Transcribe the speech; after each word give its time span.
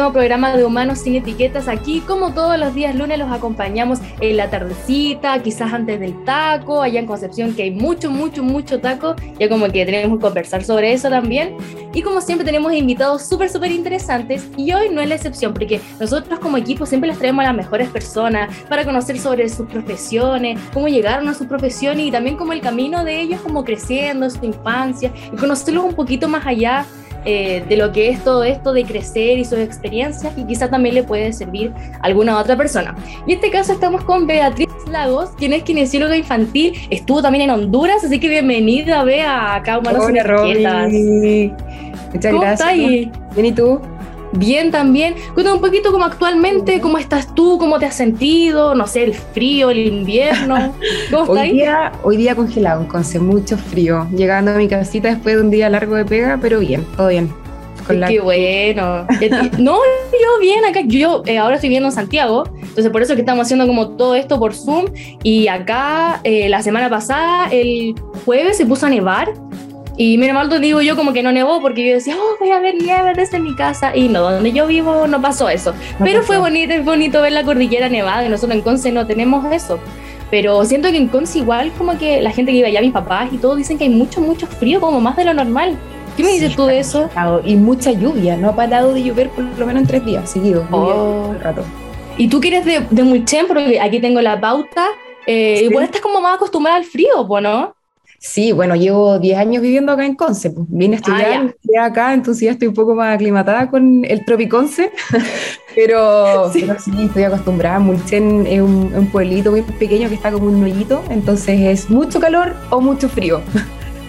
nuevo 0.00 0.14
programa 0.14 0.56
de 0.56 0.64
Humanos 0.64 1.00
sin 1.00 1.14
Etiquetas. 1.14 1.68
Aquí, 1.68 2.00
como 2.00 2.32
todos 2.32 2.58
los 2.58 2.74
días 2.74 2.94
lunes, 2.94 3.18
los 3.18 3.30
acompañamos 3.30 3.98
en 4.20 4.38
la 4.38 4.48
tardecita, 4.48 5.42
quizás 5.42 5.74
antes 5.74 6.00
del 6.00 6.24
taco, 6.24 6.80
allá 6.80 7.00
en 7.00 7.04
Concepción, 7.04 7.54
que 7.54 7.64
hay 7.64 7.70
mucho, 7.70 8.10
mucho, 8.10 8.42
mucho 8.42 8.80
taco, 8.80 9.14
ya 9.38 9.50
como 9.50 9.66
que 9.66 9.84
tenemos 9.84 10.16
que 10.16 10.22
conversar 10.22 10.64
sobre 10.64 10.94
eso 10.94 11.10
también. 11.10 11.54
Y 11.92 12.00
como 12.00 12.22
siempre, 12.22 12.46
tenemos 12.46 12.72
invitados 12.72 13.28
súper, 13.28 13.50
súper 13.50 13.72
interesantes, 13.72 14.48
y 14.56 14.72
hoy 14.72 14.88
no 14.88 15.02
es 15.02 15.08
la 15.10 15.16
excepción, 15.16 15.52
porque 15.52 15.82
nosotros 16.00 16.38
como 16.38 16.56
equipo 16.56 16.86
siempre 16.86 17.10
les 17.10 17.18
traemos 17.18 17.44
a 17.44 17.48
las 17.48 17.56
mejores 17.56 17.90
personas 17.90 18.56
para 18.70 18.86
conocer 18.86 19.18
sobre 19.18 19.50
sus 19.50 19.68
profesiones, 19.68 20.58
cómo 20.72 20.88
llegaron 20.88 21.28
a 21.28 21.34
su 21.34 21.46
profesión 21.46 22.00
y 22.00 22.10
también 22.10 22.38
como 22.38 22.54
el 22.54 22.62
camino 22.62 23.04
de 23.04 23.20
ellos, 23.20 23.42
como 23.42 23.64
creciendo, 23.64 24.30
su 24.30 24.46
infancia, 24.46 25.12
y 25.30 25.36
conocerlos 25.36 25.84
un 25.84 25.94
poquito 25.94 26.26
más 26.26 26.46
allá 26.46 26.86
eh, 27.24 27.62
de 27.68 27.76
lo 27.76 27.92
que 27.92 28.08
es 28.08 28.22
todo 28.24 28.44
esto 28.44 28.72
de 28.72 28.84
crecer 28.84 29.38
y 29.38 29.44
sus 29.44 29.58
experiencias 29.58 30.32
y 30.36 30.44
quizá 30.44 30.68
también 30.68 30.94
le 30.94 31.02
puede 31.02 31.32
servir 31.32 31.72
a 32.00 32.06
alguna 32.06 32.38
otra 32.38 32.56
persona. 32.56 32.94
Y 33.26 33.32
en 33.32 33.38
este 33.38 33.50
caso 33.50 33.72
estamos 33.72 34.04
con 34.04 34.26
Beatriz 34.26 34.68
Lagos, 34.90 35.30
quien 35.36 35.52
es 35.52 35.62
kinesióloga 35.62 36.16
infantil, 36.16 36.74
estuvo 36.90 37.22
también 37.22 37.44
en 37.44 37.50
Honduras, 37.50 38.02
así 38.04 38.18
que 38.18 38.28
bienvenida, 38.28 39.04
Bea, 39.04 39.56
acá 39.56 39.78
Humanos 39.78 40.04
Hola. 40.06 40.88
Muchas 42.12 42.32
¿Cómo 42.32 42.42
gracias. 42.42 42.70
estás? 42.70 43.34
Bien, 43.34 43.46
¿y 43.46 43.52
tú? 43.52 43.80
Bien 44.32 44.70
también. 44.70 45.14
Cuéntame 45.34 45.56
un 45.56 45.62
poquito 45.62 45.90
como 45.92 46.04
actualmente, 46.04 46.80
cómo 46.80 46.98
estás 46.98 47.34
tú, 47.34 47.58
cómo 47.58 47.78
te 47.78 47.86
has 47.86 47.96
sentido, 47.96 48.74
no 48.74 48.86
sé, 48.86 49.04
el 49.04 49.14
frío, 49.14 49.70
el 49.70 49.86
invierno. 49.86 50.72
¿Cómo 51.10 51.22
estás? 51.22 51.28
Hoy 51.28 51.52
día, 51.52 51.92
hoy 52.02 52.16
día 52.16 52.34
congelado, 52.34 52.86
con 52.86 53.02
mucho 53.26 53.56
frío. 53.56 54.06
Llegando 54.14 54.52
a 54.52 54.54
mi 54.54 54.68
casita 54.68 55.08
después 55.08 55.36
de 55.36 55.42
un 55.42 55.50
día 55.50 55.68
largo 55.68 55.96
de 55.96 56.04
pega, 56.04 56.38
pero 56.40 56.60
bien, 56.60 56.84
todo 56.96 57.08
bien. 57.08 57.32
La- 57.88 58.06
Qué 58.06 58.20
bueno. 58.20 59.06
No, 59.58 59.78
yo 59.78 60.40
bien 60.40 60.64
acá. 60.64 60.80
Yo 60.86 61.22
eh, 61.26 61.38
ahora 61.38 61.56
estoy 61.56 61.68
viviendo 61.70 61.88
en 61.88 61.94
Santiago, 61.94 62.44
entonces 62.62 62.90
por 62.90 63.02
eso 63.02 63.12
es 63.14 63.16
que 63.16 63.22
estamos 63.22 63.46
haciendo 63.46 63.66
como 63.66 63.90
todo 63.96 64.14
esto 64.14 64.38
por 64.38 64.54
Zoom. 64.54 64.86
Y 65.24 65.48
acá 65.48 66.20
eh, 66.22 66.48
la 66.48 66.62
semana 66.62 66.88
pasada, 66.88 67.48
el 67.50 67.94
jueves, 68.24 68.56
se 68.58 68.66
puso 68.66 68.86
a 68.86 68.90
nevar. 68.90 69.32
Y 70.02 70.16
menos 70.16 70.34
mal 70.34 70.60
digo 70.62 70.80
yo 70.80 70.96
como 70.96 71.12
que 71.12 71.22
no 71.22 71.30
nevó 71.30 71.60
porque 71.60 71.86
yo 71.86 71.92
decía, 71.92 72.16
oh, 72.18 72.36
voy 72.40 72.50
a 72.52 72.58
ver 72.58 72.74
nieve 72.74 73.12
desde 73.14 73.38
mi 73.38 73.54
casa. 73.54 73.94
Y 73.94 74.08
no, 74.08 74.22
donde 74.22 74.50
yo 74.50 74.66
vivo 74.66 75.06
no 75.06 75.20
pasó 75.20 75.50
eso. 75.50 75.74
No 75.98 76.06
Pero 76.06 76.20
pasó. 76.20 76.26
fue 76.28 76.38
bonito, 76.38 76.72
es 76.72 76.82
bonito 76.82 77.20
ver 77.20 77.32
la 77.32 77.44
cordillera 77.44 77.90
nevada. 77.90 78.24
y 78.24 78.30
Nosotros 78.30 78.56
en 78.56 78.62
Conce 78.62 78.92
no 78.92 79.06
tenemos 79.06 79.44
eso. 79.52 79.78
Pero 80.30 80.64
siento 80.64 80.90
que 80.90 80.96
en 80.96 81.08
Conce 81.08 81.40
igual 81.40 81.70
como 81.76 81.98
que 81.98 82.22
la 82.22 82.30
gente 82.30 82.50
que 82.50 82.56
iba 82.56 82.68
allá, 82.68 82.80
mis 82.80 82.92
papás 82.92 83.30
y 83.30 83.36
todo, 83.36 83.56
dicen 83.56 83.76
que 83.76 83.84
hay 83.84 83.90
mucho, 83.90 84.22
mucho 84.22 84.46
frío, 84.46 84.80
como 84.80 85.02
más 85.02 85.16
de 85.18 85.26
lo 85.26 85.34
normal. 85.34 85.76
¿Qué 86.16 86.22
me 86.24 86.30
Sí, 86.30 86.40
dices 86.40 86.56
tú 86.56 86.64
de 86.64 86.78
eso? 86.78 87.10
Y 87.44 87.56
mucha 87.56 87.92
lluvia, 87.92 88.38
no 88.38 88.48
ha 88.48 88.56
parado 88.56 88.94
de 88.94 89.02
llover 89.02 89.28
por 89.28 89.44
lo 89.44 89.66
menos 89.66 89.82
en 89.82 89.86
tres 89.86 90.02
días 90.06 90.30
seguidos. 90.30 90.64
Oh. 90.70 91.34
rato. 91.42 91.62
Y 92.16 92.28
tú 92.28 92.40
que 92.40 92.48
eres 92.48 92.64
de, 92.64 92.86
de 92.88 93.02
Mulchen, 93.02 93.46
porque 93.46 93.78
aquí 93.78 94.00
tengo 94.00 94.22
la 94.22 94.40
pauta, 94.40 94.86
eh, 95.26 95.56
Sí. 95.58 95.64
igual 95.66 95.84
estás 95.84 96.00
como 96.00 96.22
más 96.22 96.36
acostumbrada 96.36 96.78
al 96.78 96.84
frío, 96.84 97.26
¿po, 97.28 97.38
¿no? 97.40 97.74
Sí, 98.22 98.52
bueno, 98.52 98.76
llevo 98.76 99.18
10 99.18 99.38
años 99.38 99.62
viviendo 99.62 99.92
acá 99.92 100.04
en 100.04 100.14
Conce. 100.14 100.50
pues. 100.50 100.66
Vine 100.68 100.96
a 100.96 100.98
estudiar 100.98 101.20
Ah, 101.26 101.42
ya. 101.42 101.48
estudié 101.48 101.78
acá, 101.78 102.12
entonces 102.12 102.42
ya 102.44 102.50
estoy 102.50 102.68
un 102.68 102.74
poco 102.74 102.94
más 102.94 103.14
aclimatada 103.14 103.70
con 103.70 104.04
el 104.04 104.24
Tropiconce. 104.26 104.92
pero, 105.74 106.50
Sí. 106.52 106.64
pero 106.66 106.78
sí, 106.78 106.90
estoy 107.02 107.22
acostumbrada. 107.22 107.78
Mulchen 107.78 108.46
es 108.46 108.60
un, 108.60 108.92
un 108.94 109.06
pueblito 109.10 109.50
muy 109.50 109.62
pequeño 109.62 110.08
que 110.10 110.16
está 110.16 110.30
como 110.30 110.46
un 110.48 110.62
hoyito, 110.62 111.02
entonces 111.08 111.58
es 111.60 111.88
mucho 111.88 112.20
calor 112.20 112.54
o 112.68 112.80
mucho 112.82 113.08
frío. 113.08 113.40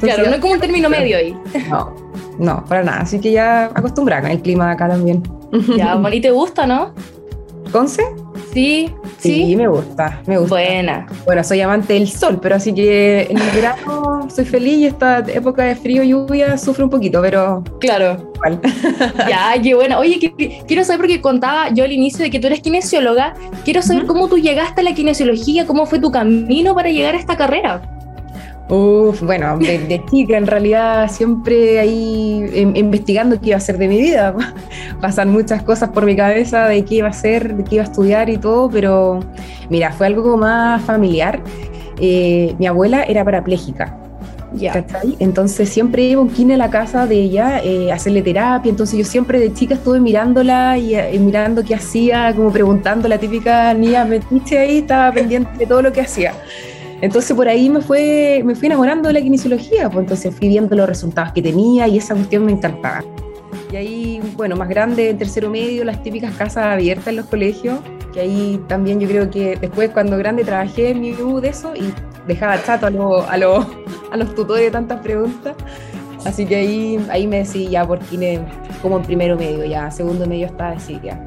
Entonces, 0.02 0.16
Claro, 0.16 0.30
no 0.30 0.36
es 0.36 0.42
como 0.42 0.54
un 0.56 0.60
término 0.60 0.90
medio 0.90 1.16
ahí. 1.16 1.38
no, 1.70 1.94
no, 2.40 2.66
para 2.66 2.84
nada. 2.84 3.02
Así 3.02 3.20
que 3.22 3.32
ya 3.32 3.66
acostumbrada 3.66 4.24
con 4.24 4.32
el 4.32 4.42
clima 4.42 4.66
de 4.66 4.72
acá 4.74 4.90
también. 4.90 5.22
Ya, 5.78 5.94
bueno, 5.98 6.16
¿y 6.16 6.20
te 6.22 6.32
gusta, 6.32 6.66
no? 6.66 6.92
¿Conce? 7.72 8.04
Sí, 8.54 8.90
Sí, 9.18 9.46
sí. 9.48 9.56
me 9.56 9.68
gusta, 9.68 10.22
me 10.26 10.38
gusta. 10.38 10.56
Buena. 10.56 11.06
Bueno, 11.26 11.44
soy 11.44 11.62
amante 11.62 11.94
del 11.94 12.10
sol, 12.10 12.40
pero 12.42 12.56
así 12.56 12.74
que 12.74 13.28
en 13.30 13.38
el 13.38 13.50
verano 13.52 14.28
soy 14.36 14.46
feliz 14.46 14.80
y 14.80 14.86
esta 14.88 15.20
época 15.20 15.64
de 15.64 15.76
frío 15.76 16.04
y 16.04 16.10
lluvia 16.10 16.58
sufro 16.58 16.86
un 16.86 16.90
poquito, 16.90 17.22
pero 17.22 17.64
Claro. 17.80 18.32
igual. 18.36 18.60
Ya, 19.30 19.54
qué 19.62 19.74
bueno. 19.76 20.00
Oye, 20.00 20.20
que- 20.20 20.62
quiero 20.68 20.84
saber, 20.84 21.00
porque 21.02 21.22
contaba 21.22 21.70
yo 21.74 21.84
al 21.84 21.92
inicio 21.92 22.24
de 22.24 22.30
que 22.32 22.40
tú 22.40 22.48
eres 22.48 22.60
kinesióloga, 22.62 23.36
quiero 23.64 23.82
saber 23.82 24.06
cómo 24.06 24.28
tú 24.28 24.38
llegaste 24.38 24.82
a 24.82 24.84
la 24.84 24.94
kinesiología, 24.94 25.66
cómo 25.66 25.86
fue 25.86 26.00
tu 26.00 26.12
camino 26.12 26.74
para 26.76 26.90
llegar 26.90 27.16
a 27.16 27.20
esta 27.20 27.38
carrera. 27.38 27.82
Uf, 28.72 29.22
bueno, 29.24 29.58
de, 29.58 29.80
de 29.80 30.06
chica 30.06 30.38
en 30.38 30.48
realidad 30.48 31.12
siempre 31.12 31.78
ahí 31.78 32.50
em, 32.54 32.74
investigando 32.78 33.38
qué 33.38 33.48
iba 33.48 33.56
a 33.56 33.58
hacer 33.58 33.78
de 33.78 33.90
mi 33.90 33.98
vida. 33.98 34.34
Pasan 35.02 35.30
muchas 35.30 35.62
cosas 35.62 35.90
por 35.90 36.06
mi 36.06 36.16
cabeza 36.16 36.68
de 36.68 36.86
qué 36.86 36.96
iba 36.96 37.08
a 37.08 37.10
hacer, 37.10 37.54
de 37.54 37.66
qué 37.66 37.76
iba 37.76 37.84
a 37.84 37.88
estudiar 37.88 38.30
y 38.30 38.38
todo, 38.38 38.70
pero 38.70 39.20
mira, 39.70 39.92
fue 39.92 40.08
algo 40.08 40.38
más 40.38 40.82
familiar. 40.84 41.42
Eh, 42.00 42.56
mi 42.60 42.66
abuela 42.66 43.04
era 43.04 43.26
parapléjica. 43.26 43.98
Ya. 44.54 44.72
¿cachai? 44.72 45.18
Entonces 45.20 45.68
siempre 45.68 46.04
iba 46.04 46.22
un 46.22 46.30
kine 46.30 46.54
a 46.54 46.58
la 46.58 46.70
casa 46.70 47.08
de 47.08 47.16
ella 47.16 47.62
eh, 47.62 47.92
a 47.92 47.96
hacerle 47.96 48.22
terapia, 48.22 48.70
entonces 48.70 48.98
yo 48.98 49.04
siempre 49.04 49.40
de 49.40 49.54
chica 49.54 49.74
estuve 49.74 50.00
mirándola 50.00 50.78
y, 50.78 50.96
eh, 50.96 51.18
mirando 51.20 51.64
qué 51.64 51.76
hacía, 51.76 52.34
como 52.34 52.52
preguntando 52.52 53.10
la 53.10 53.18
típica 53.18 53.74
niña 53.74 54.06
metiche 54.06 54.60
ahí, 54.60 54.78
estaba 54.78 55.12
pendiente 55.12 55.58
de 55.58 55.66
todo 55.66 55.82
lo 55.82 55.92
que 55.92 56.02
hacía. 56.02 56.34
Entonces 57.02 57.36
por 57.36 57.48
ahí 57.48 57.70
me, 57.70 57.82
fue, 57.82 58.42
me 58.46 58.54
fui 58.56 58.68
enamorando 58.68 59.08
de 59.08 59.14
la 59.16 59.22
kinesiología, 59.22 59.90
pues 59.90 60.04
entonces 60.04 60.36
fui 60.36 60.48
viendo 60.48 60.76
los 60.76 60.88
resultados 60.88 61.32
que 61.34 61.42
tenía 61.42 61.88
y 61.88 61.98
esa 61.98 62.14
cuestión 62.14 62.46
me 62.46 62.52
encantaba. 62.52 63.04
Y 63.72 63.76
ahí, 63.76 64.22
bueno, 64.36 64.56
más 64.56 64.70
grande, 64.70 65.10
en 65.10 65.18
tercero 65.18 65.50
medio, 65.50 65.84
las 65.84 66.04
típicas 66.04 66.34
casas 66.36 66.66
abiertas 66.66 67.08
en 67.08 67.16
los 67.18 67.26
colegios, 67.26 67.80
que 68.14 68.20
ahí 68.20 68.62
también 68.68 69.00
yo 69.00 69.08
creo 69.08 69.30
que 69.30 69.56
después 69.60 69.90
cuando 69.92 70.18
grande 70.18 70.44
trabajé 70.44 70.90
en 70.90 71.02
mi 71.02 71.14
U 71.14 71.40
de 71.40 71.50
eso 71.50 71.74
y 71.76 71.94
dejaba 72.28 72.62
chato 72.64 72.86
a, 72.86 72.90
lo- 72.90 73.22
a, 73.28 73.38
lo- 73.38 73.66
a 74.12 74.18
los 74.18 74.36
tutores 74.36 74.66
de 74.66 74.72
tantas 74.72 75.00
preguntas. 75.02 75.56
Así 76.26 76.46
que 76.46 76.56
ahí, 76.58 77.00
ahí 77.10 77.26
me 77.26 77.38
decidí 77.38 77.70
ya 77.70 77.88
por 77.88 77.98
kine 78.00 78.40
como 78.82 78.98
en 78.98 79.04
primero 79.04 79.36
medio, 79.38 79.66
ya 79.66 79.90
segundo 79.90 80.28
medio 80.28 80.46
estaba 80.48 80.72
decidida. 80.72 81.20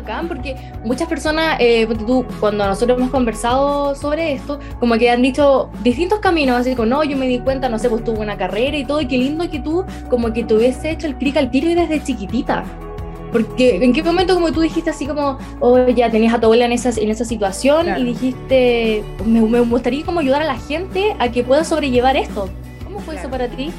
Bacán, 0.00 0.28
porque 0.28 0.56
muchas 0.84 1.08
personas, 1.08 1.56
eh, 1.60 1.86
tú, 2.06 2.24
cuando 2.40 2.66
nosotros 2.66 2.98
hemos 2.98 3.10
conversado 3.10 3.94
sobre 3.94 4.32
esto, 4.32 4.58
como 4.78 4.94
que 4.96 5.10
han 5.10 5.22
dicho 5.22 5.70
distintos 5.82 6.20
caminos, 6.20 6.60
así 6.60 6.74
como, 6.74 6.86
no, 6.86 7.04
yo 7.04 7.16
me 7.16 7.26
di 7.26 7.38
cuenta, 7.38 7.68
no 7.68 7.78
sé, 7.78 7.88
pues 7.88 8.04
tuve 8.04 8.18
una 8.20 8.36
carrera 8.36 8.76
y 8.76 8.84
todo, 8.84 9.00
y 9.00 9.06
qué 9.06 9.18
lindo 9.18 9.48
que 9.50 9.60
tú, 9.60 9.84
como 10.08 10.32
que 10.32 10.44
te 10.44 10.54
hubiese 10.54 10.90
hecho 10.90 11.06
el 11.06 11.16
clic 11.16 11.36
al 11.36 11.50
tiro 11.50 11.68
y 11.70 11.74
desde 11.74 12.02
chiquitita. 12.02 12.64
Porque 13.32 13.76
en 13.76 13.92
qué 13.92 14.02
momento 14.02 14.34
como 14.34 14.50
tú 14.50 14.60
dijiste 14.60 14.90
así 14.90 15.06
como, 15.06 15.38
oh, 15.60 15.86
ya 15.86 16.10
tenías 16.10 16.34
a 16.34 16.40
tu 16.40 16.46
abuela 16.46 16.64
en 16.64 16.72
esa, 16.72 16.90
en 17.00 17.10
esa 17.10 17.24
situación 17.24 17.84
Claro. 17.84 18.00
y 18.00 18.04
dijiste, 18.04 19.04
me, 19.24 19.40
me 19.40 19.60
gustaría 19.60 20.04
como 20.04 20.18
ayudar 20.20 20.42
a 20.42 20.46
la 20.46 20.58
gente 20.58 21.14
a 21.18 21.30
que 21.30 21.44
pueda 21.44 21.62
sobrellevar 21.64 22.16
esto. 22.16 22.48
¿Cómo 22.84 22.98
fue 22.98 23.14
eso 23.16 23.30
para 23.30 23.46
ti? 23.46 23.70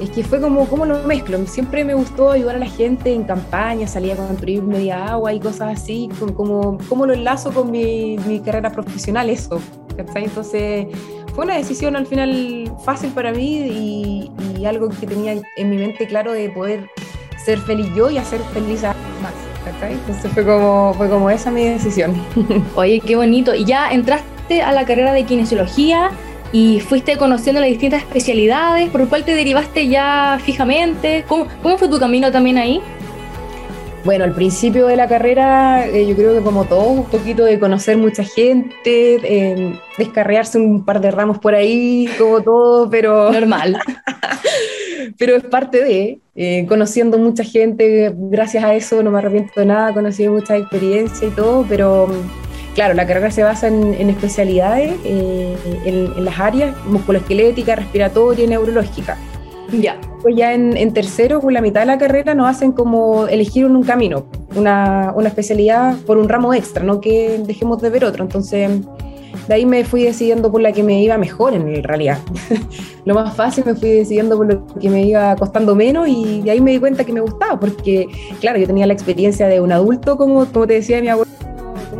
Es 0.00 0.10
que 0.10 0.24
fue 0.24 0.40
como, 0.40 0.66
como 0.68 0.86
lo 0.86 1.02
mezclo. 1.04 1.38
Siempre 1.46 1.84
me 1.84 1.94
gustó 1.94 2.30
ayudar 2.30 2.56
a 2.56 2.58
la 2.58 2.68
gente 2.68 3.12
en 3.12 3.24
campaña, 3.24 3.86
salía 3.86 4.14
a 4.14 4.16
construir 4.16 4.62
media 4.62 5.06
agua 5.06 5.32
y 5.32 5.40
cosas 5.40 5.80
así, 5.80 6.08
como, 6.36 6.78
como 6.88 7.06
lo 7.06 7.14
enlazo 7.14 7.52
con 7.52 7.70
mi, 7.70 8.16
mi 8.26 8.40
carrera 8.40 8.70
profesional, 8.70 9.30
eso. 9.30 9.60
¿cachai? 9.96 10.24
Entonces 10.24 10.86
fue 11.34 11.44
una 11.44 11.56
decisión 11.56 11.96
al 11.96 12.06
final 12.06 12.72
fácil 12.84 13.10
para 13.10 13.32
mí 13.32 13.58
y, 13.58 14.30
y 14.58 14.66
algo 14.66 14.88
que 14.88 15.06
tenía 15.06 15.32
en 15.56 15.70
mi 15.70 15.76
mente 15.76 16.06
claro 16.06 16.32
de 16.32 16.48
poder 16.50 16.88
ser 17.44 17.58
feliz 17.58 17.86
yo 17.94 18.10
y 18.10 18.18
hacer 18.18 18.40
feliz 18.52 18.84
a 18.84 18.94
más. 19.22 19.34
¿cachai? 19.64 19.94
Entonces 19.94 20.30
fue 20.32 20.44
como, 20.44 20.94
fue 20.94 21.08
como 21.08 21.30
esa 21.30 21.50
mi 21.50 21.64
decisión. 21.64 22.14
Oye, 22.76 23.00
qué 23.00 23.16
bonito. 23.16 23.54
Y 23.54 23.64
ya 23.64 23.90
entraste 23.92 24.62
a 24.62 24.72
la 24.72 24.84
carrera 24.84 25.12
de 25.12 25.24
kinesiología 25.24 26.10
y 26.54 26.78
fuiste 26.78 27.16
conociendo 27.16 27.60
las 27.60 27.68
distintas 27.68 28.00
especialidades, 28.02 28.88
por 28.90 29.08
cuál 29.08 29.24
te 29.24 29.34
derivaste 29.34 29.88
ya 29.88 30.38
fijamente. 30.40 31.24
¿Cómo, 31.26 31.48
cómo 31.60 31.76
fue 31.76 31.88
tu 31.88 31.98
camino 31.98 32.30
también 32.30 32.58
ahí? 32.58 32.80
Bueno, 34.04 34.22
al 34.22 34.36
principio 34.36 34.86
de 34.86 34.94
la 34.94 35.08
carrera, 35.08 35.84
eh, 35.88 36.06
yo 36.06 36.14
creo 36.14 36.32
que 36.32 36.42
como 36.44 36.64
todo, 36.66 36.84
un 36.90 37.06
poquito 37.06 37.44
de 37.44 37.58
conocer 37.58 37.96
mucha 37.96 38.22
gente, 38.22 39.16
eh, 39.24 39.80
descarrearse 39.98 40.58
un 40.58 40.84
par 40.84 41.00
de 41.00 41.10
ramos 41.10 41.40
por 41.40 41.56
ahí, 41.56 42.08
como 42.18 42.40
todo, 42.40 42.88
pero, 42.88 43.32
Normal. 43.32 43.76
pero 45.18 45.34
es 45.34 45.42
parte 45.42 45.82
de, 45.82 46.20
eh, 46.36 46.66
conociendo 46.68 47.18
mucha 47.18 47.42
gente, 47.42 48.12
gracias 48.14 48.62
a 48.62 48.76
eso 48.76 49.02
no 49.02 49.10
me 49.10 49.18
arrepiento 49.18 49.58
de 49.58 49.66
nada, 49.66 49.92
conocí 49.92 50.28
mucha 50.28 50.56
experiencia 50.56 51.26
y 51.26 51.32
todo, 51.32 51.66
pero 51.68 52.08
claro, 52.74 52.94
la 52.94 53.06
carrera 53.06 53.30
se 53.30 53.42
basa 53.42 53.68
en, 53.68 53.94
en 53.94 54.10
especialidades, 54.10 54.94
eh, 55.04 55.56
en, 55.84 56.12
en 56.16 56.24
las 56.24 56.38
áreas 56.38 56.74
musculoesquelética, 56.86 57.76
respiratoria 57.76 58.44
y 58.44 58.48
neurológica. 58.48 59.16
ya. 59.72 59.98
Pues 60.22 60.36
ya 60.36 60.54
en, 60.54 60.76
en 60.76 60.92
tercero, 60.94 61.40
con 61.40 61.52
la 61.52 61.60
mitad 61.60 61.80
de 61.80 61.86
la 61.86 61.98
carrera, 61.98 62.34
nos 62.34 62.48
hacen 62.48 62.72
como 62.72 63.26
elegir 63.26 63.66
un, 63.66 63.76
un 63.76 63.82
camino, 63.82 64.26
una, 64.56 65.12
una 65.14 65.28
especialidad 65.28 65.96
por 66.06 66.16
un 66.16 66.28
ramo 66.28 66.54
extra, 66.54 66.82
no 66.82 67.00
que 67.00 67.40
dejemos 67.46 67.82
de 67.82 67.90
ver 67.90 68.04
otro. 68.04 68.24
Entonces, 68.24 68.70
de 69.48 69.54
ahí 69.54 69.66
me 69.66 69.84
fui 69.84 70.04
decidiendo 70.04 70.50
por 70.50 70.62
la 70.62 70.72
que 70.72 70.82
me 70.82 71.02
iba 71.02 71.18
mejor 71.18 71.54
en 71.54 71.82
realidad. 71.82 72.18
lo 73.04 73.14
más 73.14 73.34
fácil 73.34 73.64
me 73.66 73.74
fui 73.74 73.90
decidiendo 73.90 74.36
por 74.36 74.46
lo 74.46 74.66
que 74.80 74.88
me 74.88 75.04
iba 75.04 75.36
costando 75.36 75.74
menos 75.74 76.08
y 76.08 76.40
de 76.42 76.52
ahí 76.52 76.60
me 76.60 76.70
di 76.70 76.78
cuenta 76.78 77.04
que 77.04 77.12
me 77.12 77.20
gustaba, 77.20 77.60
porque 77.60 78.06
claro, 78.40 78.58
yo 78.58 78.66
tenía 78.66 78.86
la 78.86 78.94
experiencia 78.94 79.46
de 79.46 79.60
un 79.60 79.72
adulto, 79.72 80.16
como, 80.16 80.46
como 80.46 80.66
te 80.66 80.74
decía 80.74 81.00
mi 81.00 81.08
abuelo, 81.08 81.30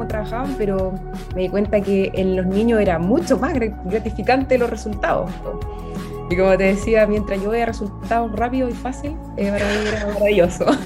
cómo 0.04 0.08
trabajaban, 0.08 0.54
pero 0.58 0.92
me 1.34 1.42
di 1.42 1.48
cuenta 1.48 1.80
que 1.80 2.10
en 2.14 2.36
los 2.36 2.46
niños 2.46 2.80
era 2.80 2.98
mucho 2.98 3.38
más 3.38 3.54
gratificante 3.54 4.58
los 4.58 4.70
resultados. 4.70 5.30
Y 6.30 6.36
como 6.36 6.56
te 6.56 6.64
decía, 6.64 7.06
mientras 7.06 7.42
yo 7.42 7.50
veía 7.50 7.66
resultados 7.66 8.32
rápido 8.32 8.68
y 8.68 8.72
fácil, 8.72 9.16
eh, 9.36 9.50
para 9.50 9.66
mí 9.66 9.88
era 9.88 10.06
maravilloso. 10.12 10.66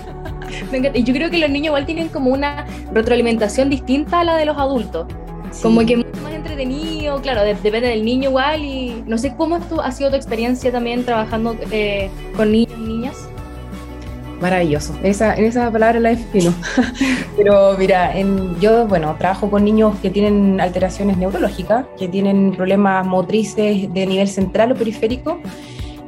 Y 0.95 1.05
yo 1.05 1.13
creo 1.13 1.31
que 1.31 1.39
los 1.39 1.51
niños 1.51 1.67
igual 1.67 1.85
tienen 1.85 2.09
como 2.09 2.31
una 2.31 2.65
retroalimentación 2.93 3.69
distinta 3.69 4.21
a 4.21 4.25
la 4.25 4.37
de 4.37 4.47
los 4.47 4.57
adultos. 4.57 5.07
Como 5.63 5.85
que 5.85 5.99
mucho 5.99 6.21
más 6.23 6.33
entretenido, 6.33 7.21
claro, 7.21 7.43
depende 7.43 7.89
del 7.89 8.05
niño 8.05 8.31
igual. 8.31 8.65
Y 8.65 9.05
no 9.07 9.19
sé 9.19 9.35
cómo 9.37 9.61
ha 9.83 9.93
sido 9.93 10.11
tu 10.11 10.17
experiencia 10.17 10.73
también 10.73 11.05
trabajando 11.05 11.55
eh, 11.71 12.11
con 12.35 12.51
niños. 12.51 12.79
Maravilloso, 14.41 14.95
esa, 15.03 15.35
en 15.35 15.47
esa 15.47 15.71
palabra 15.71 15.99
la 15.99 16.11
defino. 16.11 16.55
Pero 17.37 17.77
mira, 17.77 18.17
en, 18.17 18.59
yo, 18.61 18.87
bueno, 18.87 19.17
trabajo 19.19 19.51
con 19.51 19.65
niños 19.65 19.97
que 20.01 20.11
tienen 20.11 20.61
alteraciones 20.61 21.17
neurológicas, 21.17 21.87
que 21.99 22.07
tienen 22.07 22.53
problemas 22.53 23.05
motrices 23.05 23.93
de 23.93 24.07
nivel 24.07 24.29
central 24.29 24.73
o 24.73 24.75
periférico, 24.77 25.41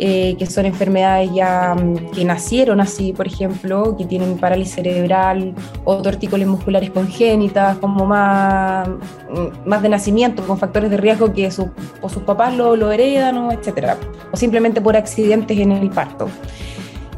eh, 0.03 0.35
que 0.39 0.47
son 0.47 0.65
enfermedades 0.65 1.31
ya 1.35 1.75
mm, 1.75 2.13
que 2.13 2.25
nacieron 2.25 2.81
así, 2.81 3.13
por 3.13 3.27
ejemplo, 3.27 3.97
que 3.99 4.07
tienen 4.07 4.39
parálisis 4.39 4.77
cerebral 4.77 5.53
o 5.85 6.01
tortícolis 6.01 6.47
musculares 6.47 6.89
congénitas, 6.89 7.77
como 7.79 8.07
más, 8.07 8.89
mm, 8.89 9.69
más 9.69 9.83
de 9.83 9.91
nacimiento, 9.91 10.43
con 10.47 10.57
factores 10.57 10.91
de 10.91 10.97
riesgo 10.97 11.35
que 11.35 11.51
sus 11.51 11.69
papás 12.25 12.57
lo, 12.57 12.91
heredan, 12.91 13.51
etcétera, 13.51 13.99
o 14.33 14.37
simplemente 14.39 14.81
por 14.81 14.97
accidentes 14.97 15.59
en 15.59 15.73
el 15.73 15.91
parto. 15.91 16.29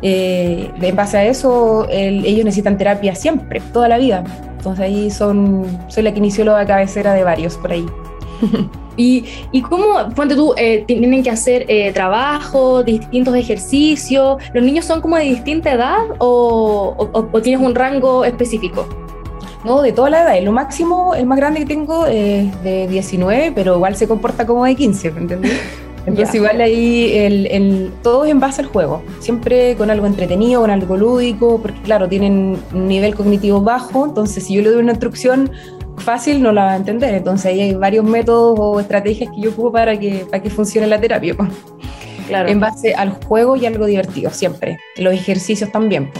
Eh, 0.02 0.70
en 0.80 0.96
base 0.96 1.16
a 1.16 1.24
eso, 1.24 1.86
ellos 1.88 2.44
necesitan 2.44 2.76
terapia 2.76 3.14
siempre, 3.14 3.60
toda 3.72 3.88
la 3.88 3.98
vida. 3.98 4.24
Entonces 4.56 4.84
ahí 4.84 5.10
son, 5.10 5.66
soy 5.88 6.02
la 6.02 6.12
kinesióloga 6.12 6.66
cabecera 6.66 7.14
de 7.14 7.24
varios 7.24 7.56
por 7.56 7.72
ahí. 7.72 7.86
¿Y, 8.96 9.24
y 9.52 9.62
cómo, 9.62 10.10
ponte 10.14 10.34
tú, 10.34 10.54
eh, 10.56 10.84
tienen 10.86 11.22
que 11.22 11.30
hacer 11.30 11.64
eh, 11.68 11.92
trabajo, 11.92 12.82
distintos 12.82 13.34
ejercicios? 13.34 14.42
¿Los 14.52 14.64
niños 14.64 14.84
son 14.84 15.00
como 15.00 15.16
de 15.16 15.24
distinta 15.24 15.72
edad 15.72 15.98
o, 16.18 16.94
o, 17.12 17.40
tienes 17.40 17.64
un 17.64 17.74
rango 17.74 18.24
específico? 18.24 18.86
No, 19.64 19.80
de 19.80 19.92
toda 19.92 20.10
la 20.10 20.22
edad. 20.22 20.44
Lo 20.44 20.52
máximo, 20.52 21.14
el 21.14 21.24
más 21.24 21.38
grande 21.38 21.60
que 21.60 21.66
tengo 21.66 22.06
es 22.06 22.62
de 22.62 22.86
19, 22.88 23.52
pero 23.54 23.76
igual 23.76 23.96
se 23.96 24.06
comporta 24.06 24.46
como 24.46 24.64
de 24.64 24.74
15, 24.74 25.08
¿entendés? 25.08 25.60
Entonces 26.06 26.34
igual 26.34 26.60
ahí 26.60 27.12
el, 27.14 27.46
el, 27.46 27.92
todo 28.02 28.24
es 28.24 28.32
en 28.32 28.40
base 28.40 28.62
al 28.62 28.66
juego, 28.66 29.02
siempre 29.20 29.76
con 29.76 29.88
algo 29.90 30.06
entretenido, 30.06 30.60
con 30.60 30.70
algo 30.70 30.96
lúdico, 30.96 31.60
porque 31.62 31.80
claro, 31.82 32.08
tienen 32.08 32.58
un 32.72 32.88
nivel 32.88 33.14
cognitivo 33.14 33.60
bajo, 33.60 34.04
entonces 34.06 34.44
si 34.44 34.54
yo 34.54 34.62
le 34.62 34.70
doy 34.70 34.82
una 34.82 34.92
instrucción 34.92 35.50
fácil 35.98 36.42
no 36.42 36.52
la 36.52 36.64
va 36.64 36.72
a 36.72 36.76
entender, 36.76 37.14
entonces 37.14 37.46
ahí 37.46 37.60
hay 37.60 37.74
varios 37.74 38.04
métodos 38.04 38.58
o 38.58 38.80
estrategias 38.80 39.30
que 39.32 39.40
yo 39.40 39.50
ocupo 39.50 39.70
para 39.70 39.96
que, 39.98 40.26
para 40.28 40.42
que 40.42 40.50
funcione 40.50 40.86
la 40.86 41.00
terapia. 41.00 41.36
Claro. 42.26 42.48
En 42.48 42.60
base 42.60 42.94
al 42.94 43.10
juego 43.10 43.56
y 43.56 43.66
algo 43.66 43.86
divertido, 43.86 44.30
siempre. 44.30 44.78
Los 44.96 45.12
ejercicios 45.12 45.70
también. 45.70 46.10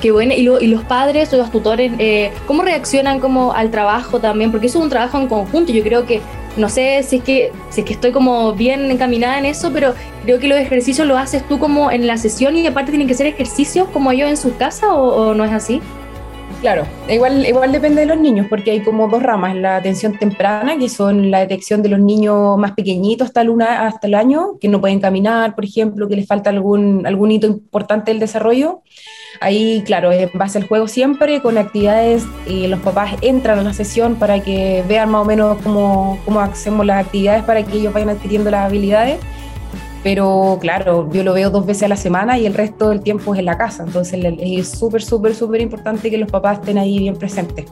Qué 0.00 0.12
bueno. 0.12 0.32
¿Y, 0.34 0.48
y, 0.64 0.66
los 0.68 0.84
padres 0.84 1.32
o 1.32 1.36
los 1.36 1.50
tutores, 1.50 1.92
eh, 1.98 2.30
cómo 2.46 2.62
reaccionan 2.62 3.18
como 3.18 3.52
al 3.52 3.70
trabajo 3.70 4.20
también? 4.20 4.50
Porque 4.50 4.66
eso 4.66 4.78
es 4.78 4.84
un 4.84 4.90
trabajo 4.90 5.18
en 5.18 5.28
conjunto. 5.28 5.72
Yo 5.72 5.82
creo 5.82 6.06
que 6.06 6.20
no 6.58 6.68
sé 6.68 7.02
si 7.02 7.16
es 7.16 7.22
que 7.22 7.52
si 7.70 7.80
es 7.80 7.86
que 7.86 7.92
estoy 7.94 8.12
como 8.12 8.52
bien 8.52 8.90
encaminada 8.90 9.38
en 9.38 9.46
eso, 9.46 9.70
pero 9.72 9.94
creo 10.24 10.38
que 10.38 10.48
los 10.48 10.58
ejercicios 10.58 11.06
los 11.06 11.18
haces 11.18 11.46
tú 11.48 11.58
como 11.58 11.90
en 11.90 12.06
la 12.06 12.18
sesión 12.18 12.56
y 12.56 12.66
aparte 12.66 12.90
tienen 12.90 13.08
que 13.08 13.14
ser 13.14 13.26
ejercicios 13.26 13.88
como 13.92 14.12
yo 14.12 14.26
en 14.26 14.36
su 14.36 14.56
casa 14.56 14.92
o, 14.92 15.34
no 15.34 15.44
es 15.44 15.52
así. 15.52 15.80
Claro, 16.60 16.84
igual, 17.08 17.46
igual 17.46 17.70
depende 17.70 18.00
de 18.00 18.06
los 18.06 18.18
niños, 18.18 18.46
porque 18.50 18.72
hay 18.72 18.80
como 18.80 19.06
dos 19.06 19.22
ramas, 19.22 19.54
la 19.54 19.76
atención 19.76 20.18
temprana, 20.18 20.76
que 20.76 20.88
son 20.88 21.30
la 21.30 21.38
detección 21.38 21.82
de 21.82 21.88
los 21.88 22.00
niños 22.00 22.58
más 22.58 22.72
pequeñitos 22.72 23.28
hasta 23.28 23.42
el, 23.42 23.62
hasta 23.62 24.08
el 24.08 24.14
año, 24.14 24.58
que 24.60 24.66
no 24.66 24.80
pueden 24.80 24.98
caminar, 24.98 25.54
por 25.54 25.64
ejemplo, 25.64 26.08
que 26.08 26.16
les 26.16 26.26
falta 26.26 26.50
algún, 26.50 27.06
algún 27.06 27.30
hito 27.30 27.46
importante 27.46 28.10
del 28.10 28.18
desarrollo, 28.18 28.82
Ahí, 29.40 29.82
claro, 29.86 30.10
en 30.10 30.30
base 30.34 30.58
al 30.58 30.66
juego 30.66 30.88
siempre, 30.88 31.40
con 31.40 31.58
actividades, 31.58 32.24
y 32.46 32.66
los 32.66 32.80
papás 32.80 33.14
entran 33.20 33.58
a 33.58 33.62
la 33.62 33.72
sesión 33.72 34.16
para 34.16 34.40
que 34.40 34.82
vean 34.88 35.10
más 35.10 35.22
o 35.22 35.24
menos 35.24 35.58
cómo, 35.62 36.18
cómo 36.24 36.40
hacemos 36.40 36.84
las 36.84 37.04
actividades 37.04 37.44
para 37.44 37.62
que 37.62 37.78
ellos 37.78 37.92
vayan 37.92 38.08
adquiriendo 38.08 38.50
las 38.50 38.66
habilidades. 38.66 39.18
Pero 40.02 40.58
claro, 40.60 41.08
yo 41.12 41.22
lo 41.24 41.34
veo 41.34 41.50
dos 41.50 41.66
veces 41.66 41.84
a 41.84 41.88
la 41.88 41.96
semana 41.96 42.38
y 42.38 42.46
el 42.46 42.54
resto 42.54 42.90
del 42.90 43.00
tiempo 43.00 43.34
es 43.34 43.40
en 43.40 43.46
la 43.46 43.58
casa. 43.58 43.82
Entonces 43.84 44.24
es 44.40 44.70
súper, 44.70 45.02
súper, 45.02 45.34
súper 45.34 45.60
importante 45.60 46.10
que 46.10 46.18
los 46.18 46.30
papás 46.30 46.60
estén 46.60 46.78
ahí 46.78 46.98
bien 46.98 47.16
presentes. 47.16 47.66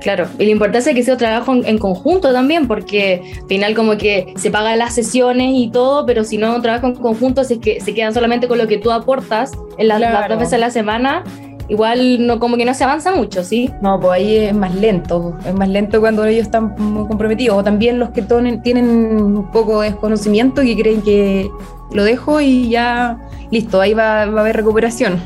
Claro, 0.00 0.26
y 0.38 0.46
la 0.46 0.50
importancia 0.50 0.90
es 0.90 0.96
que 0.96 1.02
sea 1.02 1.14
un 1.14 1.18
trabajo 1.18 1.54
en, 1.54 1.78
conjunto 1.78 2.32
también, 2.32 2.66
porque 2.66 3.20
al 3.42 3.48
final 3.48 3.74
como 3.74 3.98
que 3.98 4.32
se 4.36 4.50
pagan 4.50 4.78
las 4.78 4.94
sesiones 4.94 5.52
y 5.54 5.70
todo, 5.70 6.06
pero 6.06 6.24
si 6.24 6.38
no 6.38 6.54
un 6.54 6.62
trabajo 6.62 6.86
en 6.86 6.94
conjunto, 6.94 7.44
si 7.44 7.54
es 7.54 7.60
que 7.60 7.80
se 7.80 7.92
quedan 7.92 8.14
solamente 8.14 8.48
con 8.48 8.56
lo 8.56 8.66
que 8.66 8.78
tú 8.78 8.90
aportas 8.90 9.52
en 9.76 9.88
las, 9.88 10.00
dos 10.28 10.38
veces 10.38 10.54
a 10.54 10.58
la 10.58 10.70
semana, 10.70 11.22
igual 11.70 12.26
no 12.26 12.40
como 12.40 12.56
que 12.56 12.64
no 12.64 12.74
se 12.74 12.84
avanza 12.84 13.14
mucho, 13.14 13.44
¿sí? 13.44 13.70
No, 13.80 13.98
pues 14.00 14.12
ahí 14.12 14.36
es 14.36 14.54
más 14.54 14.74
lento, 14.74 15.38
es 15.46 15.54
más 15.54 15.68
lento 15.68 16.00
cuando 16.00 16.24
ellos 16.24 16.42
están 16.42 16.74
muy 16.76 17.06
comprometidos, 17.06 17.56
o 17.56 17.64
también 17.64 17.98
los 17.98 18.10
que 18.10 18.22
tienen 18.62 19.22
un 19.22 19.50
poco 19.50 19.80
de 19.80 19.90
desconocimiento 19.90 20.62
y 20.62 20.76
creen 20.76 21.00
que 21.00 21.48
lo 21.92 22.04
dejo 22.04 22.40
y 22.40 22.68
ya 22.68 23.18
listo, 23.50 23.80
ahí 23.80 23.94
va, 23.94 24.26
va 24.26 24.38
a 24.38 24.40
haber 24.42 24.56
recuperación. 24.56 25.20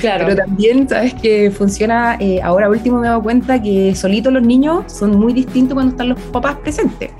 Claro. 0.00 0.24
Pero 0.26 0.36
también, 0.36 0.88
sabes 0.88 1.14
que 1.14 1.50
funciona, 1.50 2.16
eh, 2.20 2.40
ahora 2.42 2.68
último 2.68 2.98
me 2.98 3.06
he 3.06 3.10
dado 3.10 3.22
cuenta 3.22 3.60
que 3.62 3.94
solitos 3.94 4.32
los 4.32 4.42
niños 4.42 4.90
son 4.92 5.18
muy 5.18 5.32
distintos 5.32 5.74
cuando 5.74 5.92
están 5.92 6.08
los 6.08 6.18
papás 6.18 6.56
presentes. 6.56 7.10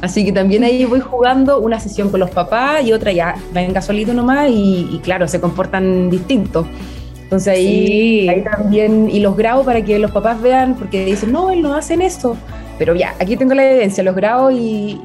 Así 0.00 0.24
que 0.24 0.32
también 0.32 0.62
ahí 0.64 0.84
voy 0.84 1.00
jugando 1.00 1.58
una 1.60 1.80
sesión 1.80 2.10
con 2.10 2.20
los 2.20 2.30
papás 2.30 2.84
y 2.84 2.92
otra 2.92 3.10
ya 3.10 3.34
venga 3.52 3.82
solito 3.82 4.14
nomás 4.14 4.48
y, 4.48 4.88
y 4.92 5.00
claro, 5.00 5.26
se 5.26 5.40
comportan 5.40 6.08
distintos. 6.08 6.66
Entonces 7.28 7.48
ahí, 7.48 8.26
ahí 8.26 8.42
también, 8.42 9.10
y 9.12 9.20
los 9.20 9.36
grabo 9.36 9.62
para 9.62 9.84
que 9.84 9.98
los 9.98 10.10
papás 10.12 10.40
vean, 10.40 10.76
porque 10.76 11.04
dicen, 11.04 11.30
no, 11.30 11.50
él 11.50 11.60
no 11.60 11.74
hacen 11.74 12.00
eso. 12.00 12.38
Pero 12.78 12.94
ya, 12.94 13.14
aquí 13.20 13.36
tengo 13.36 13.52
la 13.52 13.70
evidencia, 13.70 14.02
los 14.02 14.16
grabo 14.16 14.50
y, 14.50 14.98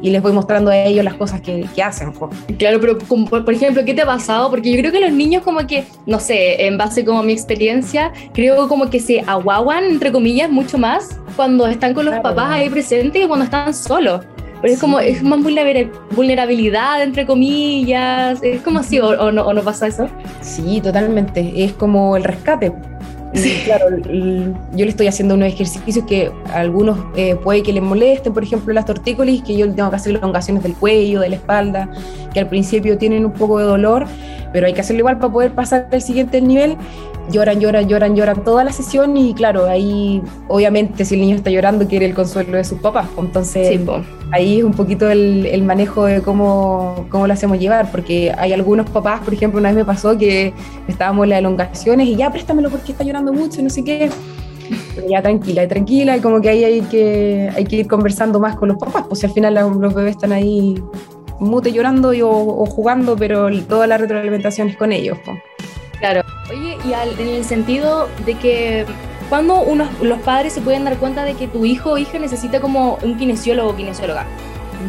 les 0.00 0.22
voy 0.22 0.32
mostrando 0.32 0.70
a 0.70 0.78
ellos 0.78 1.04
las 1.04 1.12
cosas 1.14 1.42
que, 1.42 1.68
hacen. 1.84 2.14
Claro, 2.56 2.80
pero 2.80 2.96
por, 2.96 3.52
ejemplo, 3.52 3.84
¿qué 3.84 3.92
te 3.92 4.00
ha 4.00 4.06
pasado? 4.06 4.48
Porque 4.48 4.72
yo 4.72 4.78
creo 4.78 4.90
que 4.90 5.00
los 5.00 5.12
niños 5.12 5.42
como 5.42 5.66
que, 5.66 5.84
no 6.06 6.18
sé, 6.18 6.66
en 6.66 6.78
base 6.78 7.04
como 7.04 7.18
a 7.18 7.22
mi 7.22 7.34
experiencia, 7.34 8.10
creo 8.32 8.68
como 8.68 8.88
que 8.88 8.98
se 8.98 9.20
aguaguan, 9.20 9.84
entre 9.84 10.10
comillas, 10.10 10.48
mucho 10.48 10.78
más 10.78 11.20
cuando 11.36 11.66
están 11.66 11.92
con 11.92 12.06
los 12.06 12.18
papás 12.20 12.52
ahí 12.52 12.70
presentes 12.70 13.20
que 13.20 13.28
cuando 13.28 13.44
están 13.44 13.74
solos. 13.74 14.22
Pero 14.60 14.74
es 14.74 14.80
como, 14.80 15.00
es 15.00 15.22
más 15.22 15.40
vulnerabilidad, 15.42 17.02
entre 17.02 17.26
comillas, 17.26 18.42
es 18.42 18.62
como 18.62 18.80
así, 18.80 18.98
o, 18.98 19.30
no, 19.32 19.42
o 19.42 19.52
no 19.52 19.62
pasa 19.62 19.86
eso. 19.86 20.08
Sí, 20.40 20.80
totalmente, 20.80 21.64
es 21.64 21.72
como 21.72 22.16
el 22.16 22.24
rescate. 22.24 22.72
Claro, 23.64 23.98
yo 23.98 24.84
le 24.84 24.88
estoy 24.88 25.08
haciendo 25.08 25.34
unos 25.34 25.48
ejercicios 25.48 26.04
que 26.06 26.30
a 26.52 26.60
algunos 26.60 26.98
eh, 27.16 27.36
puede 27.36 27.62
que 27.62 27.72
les 27.72 27.82
molesten, 27.82 28.32
por 28.32 28.42
ejemplo, 28.42 28.72
las 28.72 28.86
tortícolis, 28.86 29.42
que 29.42 29.56
yo 29.56 29.70
tengo 29.72 29.90
que 29.90 29.96
hacer 29.96 30.16
elongaciones 30.16 30.62
del 30.62 30.74
cuello, 30.74 31.20
de 31.20 31.28
la 31.28 31.36
espalda, 31.36 31.90
que 32.32 32.40
al 32.40 32.48
principio 32.48 32.96
tienen 32.96 33.26
un 33.26 33.32
poco 33.32 33.58
de 33.58 33.64
dolor, 33.64 34.06
pero 34.52 34.66
hay 34.66 34.72
que 34.72 34.80
hacerlo 34.80 35.00
igual 35.00 35.18
para 35.18 35.32
poder 35.32 35.52
pasar 35.52 35.88
al 35.92 36.00
siguiente 36.00 36.40
nivel 36.40 36.76
lloran, 37.30 37.60
lloran, 37.60 37.88
lloran, 37.88 38.16
lloran 38.16 38.44
toda 38.44 38.64
la 38.64 38.72
sesión 38.72 39.16
y 39.16 39.34
claro, 39.34 39.66
ahí 39.66 40.22
obviamente 40.48 41.04
si 41.04 41.14
el 41.14 41.20
niño 41.20 41.36
está 41.36 41.50
llorando 41.50 41.86
quiere 41.86 42.06
el 42.06 42.14
consuelo 42.14 42.56
de 42.56 42.64
sus 42.64 42.80
papás, 42.80 43.08
pues, 43.14 43.26
entonces 43.26 43.80
ahí 44.32 44.58
es 44.58 44.64
un 44.64 44.72
poquito 44.72 45.10
el, 45.10 45.46
el, 45.46 45.62
manejo 45.62 46.04
de 46.04 46.22
cómo, 46.22 47.06
cómo 47.10 47.26
lo 47.26 47.32
hacemos 47.32 47.58
llevar, 47.58 47.90
porque 47.90 48.32
hay 48.36 48.52
algunos 48.52 48.88
papás, 48.90 49.20
por 49.20 49.34
ejemplo, 49.34 49.58
una 49.58 49.70
vez 49.70 49.76
me 49.76 49.84
pasó 49.84 50.16
que 50.16 50.52
estábamos 50.88 51.24
en 51.24 51.30
las 51.30 51.38
elongaciones 51.40 52.06
y 52.06 52.16
ya 52.16 52.30
préstamelo 52.30 52.70
porque 52.70 52.92
está 52.92 53.04
llorando 53.04 53.32
mucho 53.32 53.60
y 53.60 53.64
no 53.64 53.70
sé 53.70 53.84
qué. 53.84 54.10
Pero 54.96 55.08
ya 55.08 55.22
tranquila, 55.22 55.68
tranquila, 55.68 56.16
y 56.16 56.20
como 56.20 56.40
que 56.40 56.48
ahí 56.48 56.64
hay 56.64 56.80
que, 56.82 57.50
hay 57.54 57.64
que 57.64 57.76
ir 57.76 57.86
conversando 57.86 58.40
más 58.40 58.56
con 58.56 58.68
los 58.68 58.78
papás, 58.78 59.04
pues 59.08 59.22
al 59.22 59.30
final 59.30 59.54
los 59.54 59.94
bebés 59.94 60.16
están 60.16 60.32
ahí 60.32 60.74
mute 61.38 61.72
llorando 61.72 62.12
y, 62.12 62.22
o, 62.22 62.66
jugando, 62.66 63.16
pero 63.16 63.48
toda 63.64 63.86
la 63.86 63.98
retroalimentación 63.98 64.68
es 64.68 64.76
con 64.76 64.92
ellos. 64.92 65.18
Pues. 65.24 65.38
Claro. 66.00 66.22
Oye, 66.50 66.78
y 66.84 66.92
en 66.92 67.28
el 67.28 67.44
sentido 67.44 68.08
de 68.24 68.34
que 68.34 68.86
cuando 69.28 69.60
unos, 69.60 69.88
los 70.00 70.20
padres 70.20 70.52
se 70.52 70.60
pueden 70.60 70.84
dar 70.84 70.96
cuenta 70.98 71.24
de 71.24 71.34
que 71.34 71.48
tu 71.48 71.64
hijo 71.64 71.92
o 71.92 71.98
hija 71.98 72.18
necesita 72.18 72.60
como 72.60 72.98
un 73.02 73.16
kinesiólogo 73.16 73.70
o 73.70 73.76
kinesióloga. 73.76 74.26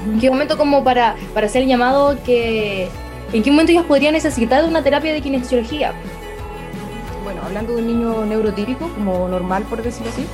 ¿En 0.05 0.19
qué 0.19 0.29
momento 0.29 0.57
como 0.57 0.83
para, 0.83 1.15
para 1.33 1.47
hacer 1.47 1.63
el 1.63 1.67
llamado 1.67 2.17
que... 2.23 2.89
¿En 3.33 3.43
qué 3.43 3.51
momento 3.51 3.71
ellos 3.71 3.85
podrían 3.85 4.13
necesitar 4.13 4.63
una 4.65 4.83
terapia 4.83 5.11
de 5.11 5.21
kinesiología? 5.21 5.93
Bueno, 7.23 7.41
hablando 7.43 7.75
de 7.75 7.81
un 7.81 7.87
niño 7.87 8.25
neurotípico, 8.25 8.89
como 8.93 9.27
normal 9.27 9.63
por 9.63 9.81
decirlo 9.81 10.11
así, 10.11 10.25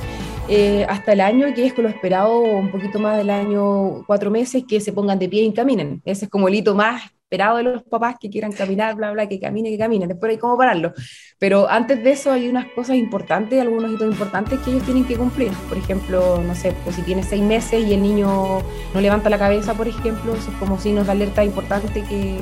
eh, 0.48 0.84
hasta 0.88 1.14
el 1.14 1.20
año, 1.22 1.52
que 1.54 1.66
es 1.66 1.72
con 1.72 1.84
lo 1.84 1.90
esperado, 1.90 2.38
un 2.38 2.70
poquito 2.70 2.98
más 2.98 3.16
del 3.16 3.30
año, 3.30 4.04
cuatro 4.06 4.30
meses, 4.30 4.64
que 4.68 4.80
se 4.80 4.92
pongan 4.92 5.18
de 5.18 5.28
pie 5.28 5.42
y 5.42 5.52
caminen. 5.52 6.02
Ese 6.04 6.26
es 6.26 6.30
como 6.30 6.48
el 6.48 6.54
hito 6.54 6.74
más 6.74 7.02
esperado 7.34 7.56
de 7.56 7.64
los 7.64 7.82
papás 7.82 8.14
que 8.20 8.30
quieran 8.30 8.52
caminar, 8.52 8.94
bla, 8.94 9.10
bla, 9.10 9.26
que 9.26 9.40
caminen, 9.40 9.72
que 9.72 9.78
caminen. 9.78 10.08
Después 10.08 10.30
hay 10.30 10.38
cómo 10.38 10.56
pararlo. 10.56 10.92
Pero 11.38 11.68
antes 11.68 12.02
de 12.04 12.12
eso 12.12 12.30
hay 12.30 12.48
unas 12.48 12.66
cosas 12.76 12.96
importantes, 12.96 13.60
algunos 13.60 13.92
hitos 13.92 14.06
importantes 14.06 14.60
que 14.60 14.70
ellos 14.70 14.84
tienen 14.84 15.04
que 15.04 15.16
cumplir. 15.16 15.50
Por 15.68 15.76
ejemplo, 15.76 16.40
no 16.46 16.54
sé, 16.54 16.72
pues 16.84 16.94
si 16.94 17.02
tiene 17.02 17.24
seis 17.24 17.42
meses 17.42 17.84
y 17.84 17.92
el 17.92 18.02
niño 18.02 18.60
no 18.94 19.00
levanta 19.00 19.28
la 19.28 19.38
cabeza, 19.38 19.74
por 19.74 19.88
ejemplo, 19.88 20.34
eso 20.34 20.48
es 20.48 20.56
como 20.58 20.78
signos 20.78 21.06
de 21.06 21.12
alerta 21.12 21.44
importante 21.44 22.04
que, 22.04 22.38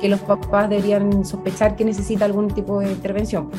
que 0.00 0.08
los 0.08 0.18
papás 0.20 0.68
deberían 0.68 1.24
sospechar 1.24 1.76
que 1.76 1.84
necesita 1.84 2.24
algún 2.24 2.48
tipo 2.48 2.80
de 2.80 2.90
intervención 2.90 3.50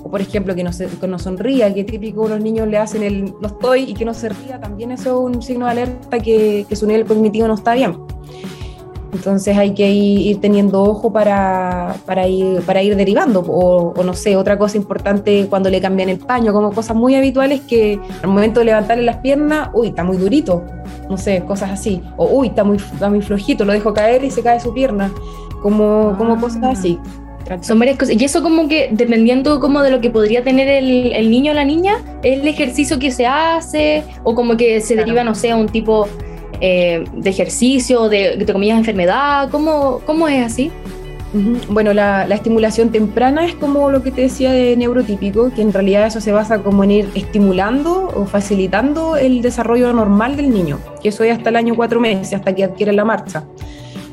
o 0.00 0.10
por 0.10 0.20
ejemplo 0.20 0.54
que 0.54 0.62
no, 0.62 0.72
se, 0.72 0.86
que 0.86 1.08
no 1.08 1.18
sonría, 1.18 1.74
que 1.74 1.82
típico 1.82 2.28
los 2.28 2.40
niños 2.40 2.68
le 2.68 2.78
hacen 2.78 3.02
el 3.02 3.34
no 3.40 3.48
estoy 3.48 3.82
y 3.82 3.94
que 3.94 4.04
no 4.04 4.14
se 4.14 4.28
ría, 4.28 4.60
también 4.60 4.92
eso 4.92 5.28
es 5.28 5.34
un 5.34 5.42
signo 5.42 5.64
de 5.64 5.72
alerta 5.72 6.20
que, 6.20 6.66
que 6.68 6.76
su 6.76 6.86
nivel 6.86 7.04
cognitivo 7.04 7.48
no 7.48 7.54
está 7.54 7.74
bien. 7.74 7.96
Entonces 9.12 9.56
hay 9.56 9.72
que 9.72 9.90
ir, 9.90 10.40
teniendo 10.40 10.82
ojo 10.82 11.12
para, 11.12 11.96
para, 12.04 12.28
ir, 12.28 12.60
para 12.62 12.82
ir 12.82 12.94
derivando. 12.94 13.40
O, 13.40 13.94
o, 13.96 14.04
no 14.04 14.12
sé, 14.12 14.36
otra 14.36 14.58
cosa 14.58 14.76
importante 14.76 15.46
cuando 15.48 15.70
le 15.70 15.80
cambian 15.80 16.08
el 16.08 16.18
paño, 16.18 16.52
como 16.52 16.72
cosas 16.72 16.96
muy 16.96 17.14
habituales 17.14 17.62
que 17.62 17.98
al 18.22 18.28
momento 18.28 18.60
de 18.60 18.66
levantarle 18.66 19.04
las 19.04 19.16
piernas, 19.16 19.70
uy, 19.72 19.88
está 19.88 20.04
muy 20.04 20.18
durito. 20.18 20.62
No 21.08 21.16
sé, 21.16 21.42
cosas 21.46 21.70
así. 21.70 22.02
O 22.16 22.26
uy, 22.26 22.48
está 22.48 22.64
muy, 22.64 22.76
está 22.76 23.08
muy 23.08 23.22
flojito, 23.22 23.64
lo 23.64 23.72
dejo 23.72 23.94
caer 23.94 24.24
y 24.24 24.30
se 24.30 24.42
cae 24.42 24.60
su 24.60 24.74
pierna. 24.74 25.10
Como, 25.62 26.14
como 26.18 26.34
ah. 26.34 26.40
cosas 26.40 26.62
así. 26.64 26.98
Son 27.62 27.78
varias 27.78 27.96
cosas. 27.96 28.14
Y 28.20 28.24
eso 28.24 28.42
como 28.42 28.68
que 28.68 28.90
dependiendo 28.92 29.58
como 29.58 29.82
de 29.82 29.90
lo 29.90 30.00
que 30.00 30.10
podría 30.10 30.44
tener 30.44 30.68
el, 30.68 31.12
el 31.12 31.30
niño 31.30 31.52
o 31.52 31.54
la 31.54 31.64
niña, 31.64 31.96
el 32.22 32.46
ejercicio 32.46 32.98
que 32.98 33.10
se 33.10 33.26
hace 33.26 34.04
o 34.22 34.34
como 34.34 34.56
que 34.56 34.80
se 34.82 34.96
deriva, 34.96 35.24
no 35.24 35.34
sé, 35.34 35.50
a 35.50 35.56
un 35.56 35.66
tipo 35.66 36.06
eh, 36.60 37.04
de 37.12 37.30
ejercicio, 37.30 38.08
de, 38.08 38.36
de 38.36 38.52
comillas, 38.52 38.78
enfermedad. 38.78 39.50
¿Cómo, 39.50 40.00
cómo 40.04 40.28
es 40.28 40.44
así? 40.44 40.70
Bueno, 41.68 41.92
la, 41.92 42.26
la, 42.26 42.34
estimulación 42.34 42.90
temprana 42.90 43.44
es 43.44 43.54
como 43.54 43.90
lo 43.90 44.02
que 44.02 44.10
te 44.10 44.22
decía 44.22 44.50
de 44.50 44.74
neurotípico, 44.78 45.50
que 45.54 45.60
en 45.60 45.74
realidad 45.74 46.06
eso 46.06 46.22
se 46.22 46.32
basa 46.32 46.62
como 46.62 46.84
en 46.84 46.90
ir 46.90 47.10
estimulando 47.14 48.10
o 48.14 48.24
facilitando 48.24 49.16
el 49.16 49.42
desarrollo 49.42 49.92
normal 49.92 50.36
del 50.36 50.50
niño, 50.50 50.78
que 51.02 51.10
eso 51.10 51.24
es 51.24 51.36
hasta 51.36 51.50
el 51.50 51.56
año 51.56 51.74
cuatro 51.76 52.00
meses, 52.00 52.32
hasta 52.32 52.54
que 52.54 52.64
adquiere 52.64 52.94
la 52.94 53.04
marcha 53.04 53.44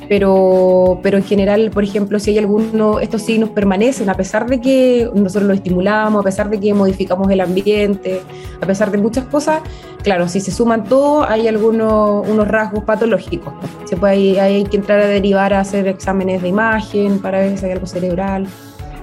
pero, 0.07 1.00
pero 1.01 1.17
en 1.17 1.24
general, 1.24 1.71
por 1.71 1.83
ejemplo, 1.83 2.19
si 2.19 2.31
hay 2.31 2.38
alguno, 2.38 3.00
estos 3.00 3.24
signos 3.24 3.50
permanecen, 3.50 4.09
a 4.09 4.13
pesar 4.13 4.47
de 4.47 4.62
que 4.62 5.09
nosotros 5.13 5.47
los 5.47 5.57
estimulamos, 5.57 6.21
a 6.21 6.24
pesar 6.24 6.50
de 6.50 6.59
que 6.59 6.74
modificamos 6.74 7.29
el 7.31 7.41
ambiente, 7.41 8.21
a 8.62 8.65
pesar 8.65 8.91
de 8.91 8.97
muchas 8.97 9.25
cosas, 9.25 9.62
claro, 10.03 10.27
si 10.27 10.39
se 10.39 10.51
suman 10.51 10.83
todos, 10.83 11.25
hay 11.29 11.47
algunos 11.47 12.27
unos 12.27 12.47
rasgos 12.47 12.83
patológicos. 12.83 13.53
Se 13.85 13.97
puede, 13.97 14.39
hay, 14.39 14.63
que 14.65 14.77
entrar 14.77 15.00
a 15.00 15.07
derivar 15.07 15.53
a 15.53 15.62
hacer 15.62 15.88
exámenes 15.88 16.41
de 16.41 16.50
imagen 16.50 17.19
para 17.19 17.39
ver 17.39 17.57
si 17.57 17.65
hay 17.65 17.71
algo 17.71 17.88
cerebral, 17.88 18.47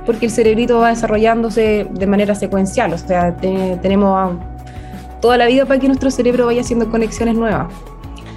porque 0.07 0.27
el 0.27 0.33
cerebrito 0.33 0.79
va 0.79 0.91
desarrollándose 0.91 1.87
de 1.91 2.07
manera 2.07 2.35
secuencial, 2.35 2.93
o 2.93 2.99
sea, 2.99 3.37
tenemos 3.37 4.37
toda 5.21 5.37
la 5.37 5.47
vida 5.47 5.65
para 5.65 5.79
que 5.79 5.87
nuestro 5.87 6.11
cerebro 6.11 6.47
vaya 6.47 6.61
haciendo 6.61 6.91
conexiones 6.91 7.37
nuevas. 7.37 7.73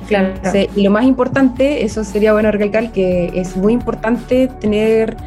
Claro. 0.08 0.34
y 0.76 0.84
lo 0.84 0.92
más 0.92 1.06
importante, 1.06 1.84
eso 1.84 2.04
sería 2.04 2.34
bueno 2.34 2.52
recalcar, 2.52 2.92
que 2.92 3.32
es 3.34 3.58
muy 3.58 3.74
importante 3.74 4.48
tener 4.48 5.18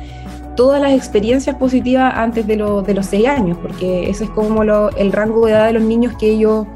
todas 0.57 0.81
las 0.81 0.93
experiencias 0.93 1.57
positivas 1.57 2.13
antes 2.17 2.47
de, 2.47 2.57
de 2.57 2.95
los 2.95 3.07
seis 3.07 3.27
años, 3.27 3.59
porque 3.61 4.09
eso 4.09 4.25
es 4.25 4.31
como 4.31 4.65
lo, 4.65 4.91
el 4.97 5.13
rango 5.13 5.47
de 5.47 5.53
edad 5.53 5.67
de 5.67 5.73
los 5.73 5.83
niños 5.83 6.15
que 6.19 6.31
ellos 6.31 6.67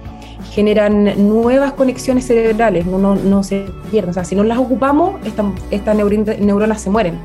generan 0.52 1.28
nuevas 1.28 1.72
conexiones 1.72 2.26
cerebrales, 2.26 2.86
no, 2.86 2.98
no, 2.98 3.14
no 3.14 3.42
se 3.42 3.66
pierden. 3.90 4.10
O 4.10 4.12
sea, 4.12 4.24
si 4.24 4.34
no 4.34 4.44
las 4.44 4.58
ocupamos, 4.58 5.14
estas 5.70 5.96
neuronas 5.96 6.80
se 6.80 6.90
mueren. 6.90 7.18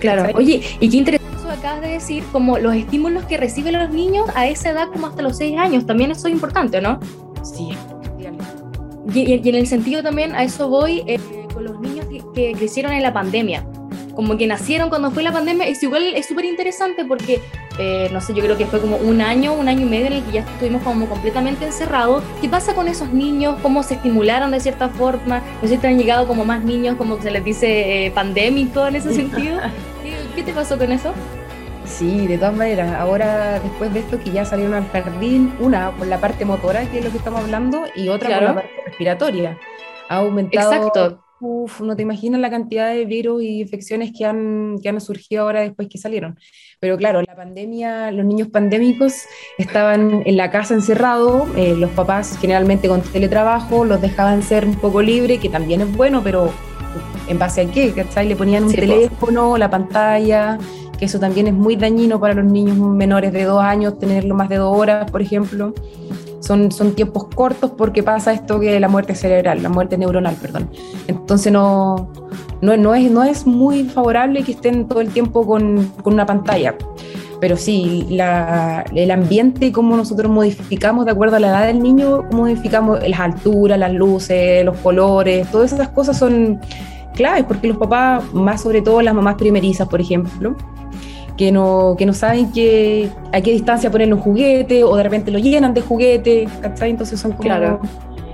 Claro. 0.00 0.30
Oye, 0.34 0.62
y 0.80 0.90
qué 0.90 0.96
interesante 0.96 1.26
acabas 1.56 1.80
de 1.80 1.88
decir, 1.88 2.24
como 2.32 2.58
los 2.58 2.74
estímulos 2.74 3.24
que 3.24 3.36
reciben 3.36 3.78
los 3.78 3.90
niños 3.90 4.26
a 4.34 4.46
esa 4.46 4.70
edad 4.70 4.88
como 4.92 5.06
hasta 5.06 5.22
los 5.22 5.36
seis 5.36 5.58
años, 5.58 5.86
también 5.86 6.10
eso 6.10 6.28
es 6.28 6.34
importante, 6.34 6.80
¿no? 6.80 7.00
Sí, 7.42 7.70
y, 9.14 9.48
en 9.48 9.54
el 9.54 9.66
sentido 9.66 10.02
también, 10.02 10.34
a 10.34 10.44
eso 10.44 10.68
voy, 10.68 11.02
eh, 11.06 11.18
con 11.52 11.64
los 11.64 11.80
niños 11.80 12.06
que, 12.34 12.52
crecieron 12.52 12.92
en 12.92 13.02
la 13.02 13.12
pandemia, 13.12 13.66
como 14.14 14.36
que 14.36 14.46
nacieron 14.46 14.88
cuando 14.88 15.10
fue 15.10 15.22
la 15.22 15.32
pandemia, 15.32 15.66
es 15.66 15.82
igual, 15.82 16.14
es 16.14 16.26
súper 16.26 16.46
interesante 16.46 17.04
porque, 17.04 17.40
eh, 17.78 18.08
no 18.12 18.20
sé, 18.20 18.34
yo 18.34 18.42
creo 18.42 18.56
que 18.56 18.66
fue 18.66 18.80
como 18.80 18.96
un 18.96 19.20
año, 19.20 19.52
un 19.52 19.68
año 19.68 19.82
y 19.82 19.88
medio 19.88 20.06
en 20.06 20.14
el 20.14 20.24
que 20.24 20.32
ya 20.32 20.40
estuvimos 20.40 20.82
como 20.82 21.06
completamente 21.06 21.66
encerrados. 21.66 22.24
¿Qué 22.40 22.48
pasa 22.48 22.74
con 22.74 22.88
esos 22.88 23.12
niños? 23.12 23.56
¿Cómo 23.62 23.82
se 23.82 23.94
estimularon 23.94 24.50
de 24.50 24.60
cierta 24.60 24.88
forma? 24.88 25.42
No 25.62 25.68
sé 25.68 25.74
si 25.74 25.78
te 25.78 25.86
han 25.86 25.98
llegado 25.98 26.26
como 26.26 26.44
más 26.44 26.64
niños, 26.64 26.96
como 26.96 27.20
se 27.20 27.30
les 27.30 27.44
dice, 27.44 28.06
eh, 28.06 28.10
pandémicos 28.10 28.88
en 28.88 28.96
ese 28.96 29.14
sentido. 29.14 29.58
¿Qué, 30.02 30.14
¿Qué 30.34 30.42
te 30.42 30.52
pasó 30.52 30.78
con 30.78 30.92
eso? 30.92 31.12
Sí, 31.86 32.26
de 32.26 32.36
todas 32.36 32.54
maneras. 32.54 32.94
Ahora, 32.94 33.60
después 33.60 33.92
de 33.94 34.00
esto, 34.00 34.18
que 34.18 34.30
ya 34.30 34.44
salieron 34.44 34.74
al 34.74 34.88
jardín, 34.88 35.54
una 35.60 35.92
por 35.92 36.06
la 36.06 36.18
parte 36.18 36.44
motora, 36.44 36.84
que 36.90 36.98
es 36.98 37.04
lo 37.04 37.10
que 37.10 37.18
estamos 37.18 37.40
hablando, 37.40 37.84
y 37.94 38.08
otra 38.08 38.28
por 38.38 38.42
la 38.42 38.54
parte 38.54 38.70
respiratoria. 38.84 39.58
Ha 40.08 40.16
aumentado. 40.16 40.72
Exacto. 40.72 41.22
Uf, 41.38 41.82
no 41.82 41.94
te 41.94 42.02
imaginas 42.02 42.40
la 42.40 42.48
cantidad 42.48 42.90
de 42.90 43.04
virus 43.04 43.42
y 43.42 43.60
infecciones 43.60 44.10
que 44.16 44.24
han, 44.24 44.78
que 44.82 44.88
han 44.88 45.00
surgido 45.02 45.42
ahora 45.42 45.60
después 45.60 45.86
que 45.88 45.98
salieron. 45.98 46.38
Pero 46.80 46.96
claro, 46.96 47.20
la 47.20 47.36
pandemia, 47.36 48.10
los 48.10 48.24
niños 48.24 48.48
pandémicos 48.48 49.26
estaban 49.58 50.22
en 50.24 50.36
la 50.38 50.50
casa 50.50 50.72
encerrados, 50.72 51.46
eh, 51.56 51.74
los 51.76 51.90
papás 51.90 52.38
generalmente 52.40 52.88
con 52.88 53.02
teletrabajo 53.02 53.84
los 53.84 54.00
dejaban 54.00 54.42
ser 54.42 54.64
un 54.64 54.76
poco 54.76 55.02
libre, 55.02 55.38
que 55.38 55.50
también 55.50 55.82
es 55.82 55.94
bueno, 55.94 56.22
pero 56.24 56.50
¿en 57.28 57.38
base 57.38 57.60
a 57.60 57.70
qué? 57.70 57.92
¿cachai? 57.92 58.28
Le 58.28 58.36
ponían 58.36 58.64
un 58.64 58.72
teléfono, 58.72 59.58
la 59.58 59.68
pantalla, 59.68 60.58
que 60.98 61.04
eso 61.04 61.18
también 61.18 61.46
es 61.46 61.54
muy 61.54 61.76
dañino 61.76 62.18
para 62.20 62.34
los 62.34 62.44
niños 62.44 62.76
menores 62.76 63.32
de 63.32 63.44
dos 63.44 63.62
años, 63.62 63.98
tenerlo 63.98 64.34
más 64.34 64.48
de 64.48 64.56
dos 64.56 64.76
horas, 64.76 65.10
por 65.10 65.22
ejemplo. 65.22 65.74
Son, 66.40 66.70
son 66.70 66.94
tiempos 66.94 67.26
cortos 67.34 67.72
porque 67.76 68.02
pasa 68.02 68.32
esto 68.32 68.60
que 68.60 68.78
la 68.78 68.88
muerte 68.88 69.14
cerebral, 69.14 69.62
la 69.62 69.68
muerte 69.68 69.98
neuronal, 69.98 70.36
perdón. 70.36 70.70
Entonces 71.08 71.52
no, 71.52 72.12
no, 72.60 72.76
no, 72.76 72.94
es, 72.94 73.10
no 73.10 73.24
es 73.24 73.46
muy 73.46 73.84
favorable 73.84 74.42
que 74.42 74.52
estén 74.52 74.86
todo 74.86 75.00
el 75.00 75.08
tiempo 75.08 75.46
con, 75.46 75.92
con 76.02 76.14
una 76.14 76.24
pantalla. 76.24 76.76
Pero 77.40 77.56
sí, 77.56 78.06
la, 78.08 78.84
el 78.94 79.10
ambiente, 79.10 79.72
cómo 79.72 79.96
nosotros 79.96 80.30
modificamos 80.30 81.04
de 81.04 81.10
acuerdo 81.10 81.36
a 81.36 81.40
la 81.40 81.48
edad 81.48 81.66
del 81.66 81.82
niño, 81.82 82.24
cómo 82.30 82.42
modificamos 82.42 83.06
las 83.06 83.20
alturas, 83.20 83.78
las 83.78 83.92
luces, 83.92 84.64
los 84.64 84.76
colores, 84.78 85.50
todas 85.50 85.72
esas 85.72 85.88
cosas 85.88 86.18
son 86.18 86.60
claves 87.14 87.44
porque 87.44 87.68
los 87.68 87.76
papás, 87.76 88.22
más 88.32 88.62
sobre 88.62 88.82
todo 88.82 89.02
las 89.02 89.14
mamás 89.14 89.34
primerizas, 89.34 89.88
por 89.88 90.00
ejemplo, 90.00 90.56
que 91.36 91.52
no, 91.52 91.94
que 91.98 92.06
no 92.06 92.12
saben 92.12 92.52
que, 92.52 93.08
a 93.32 93.40
qué 93.40 93.52
distancia 93.52 93.90
poner 93.90 94.12
un 94.12 94.20
juguete 94.20 94.84
o 94.84 94.96
de 94.96 95.02
repente 95.02 95.30
lo 95.30 95.38
llenan 95.38 95.74
de 95.74 95.82
juguete, 95.82 96.48
¿cachai? 96.62 96.90
Entonces 96.90 97.20
son 97.20 97.32
como... 97.32 97.42
Claro. 97.42 97.80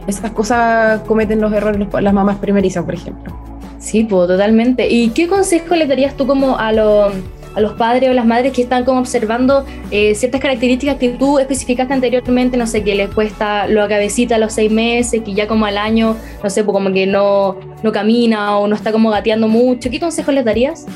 Esas 0.07 0.33
cosas 0.33 1.01
cometen 1.03 1.41
los 1.41 1.53
errores 1.53 1.87
las 2.01 2.13
mamás 2.13 2.37
primerizas, 2.39 2.85
por 2.85 2.95
ejemplo. 2.95 3.37
Sí, 3.79 4.05
pues 4.05 4.29
totalmente. 4.29 4.89
¿Y 4.89 5.11
qué 5.11 5.29
consejo 5.29 5.75
le 5.75 5.87
darías 5.87 6.17
tú 6.17 6.27
como 6.27 6.59
a, 6.59 6.73
los 6.73 7.13
a 7.55 7.61
los 7.61 7.75
padres 7.75 8.11
o 8.11 8.13
las 8.13 8.25
madres 8.25 8.53
que 8.53 8.63
están 8.63 8.85
como 8.85 9.01
observando 9.01 9.65
eh, 9.91 10.15
ciertas 10.15 10.41
características 10.41 10.97
que 10.97 11.11
tú 11.11 11.39
especificaste 11.39 11.93
anteriormente, 11.93 12.57
no 12.57 12.67
sé, 12.67 12.83
que 12.83 12.95
les 12.95 13.11
cuesta 13.11 13.67
lo 13.67 13.83
a 13.83 13.89
cabecita 13.89 14.37
a 14.37 14.39
los 14.39 14.53
seis 14.53 14.71
meses, 14.71 15.23
que 15.23 15.35
ya 15.35 15.47
como 15.47 15.67
al 15.67 15.79
año, 15.79 16.17
no 16.43 16.51
sé, 16.51 16.65
pues 16.65 16.73
como 16.73 16.93
que 16.93 17.07
no, 17.07 17.57
no 17.83 17.93
camina 17.93 18.57
o 18.59 18.67
no 18.67 18.75
está 18.75 18.93
como 18.93 19.11
gateando 19.11 19.49
mucho, 19.49 19.91
¿qué 19.91 20.01
consejo 20.01 20.33
les 20.33 20.45
darías? 20.45 20.87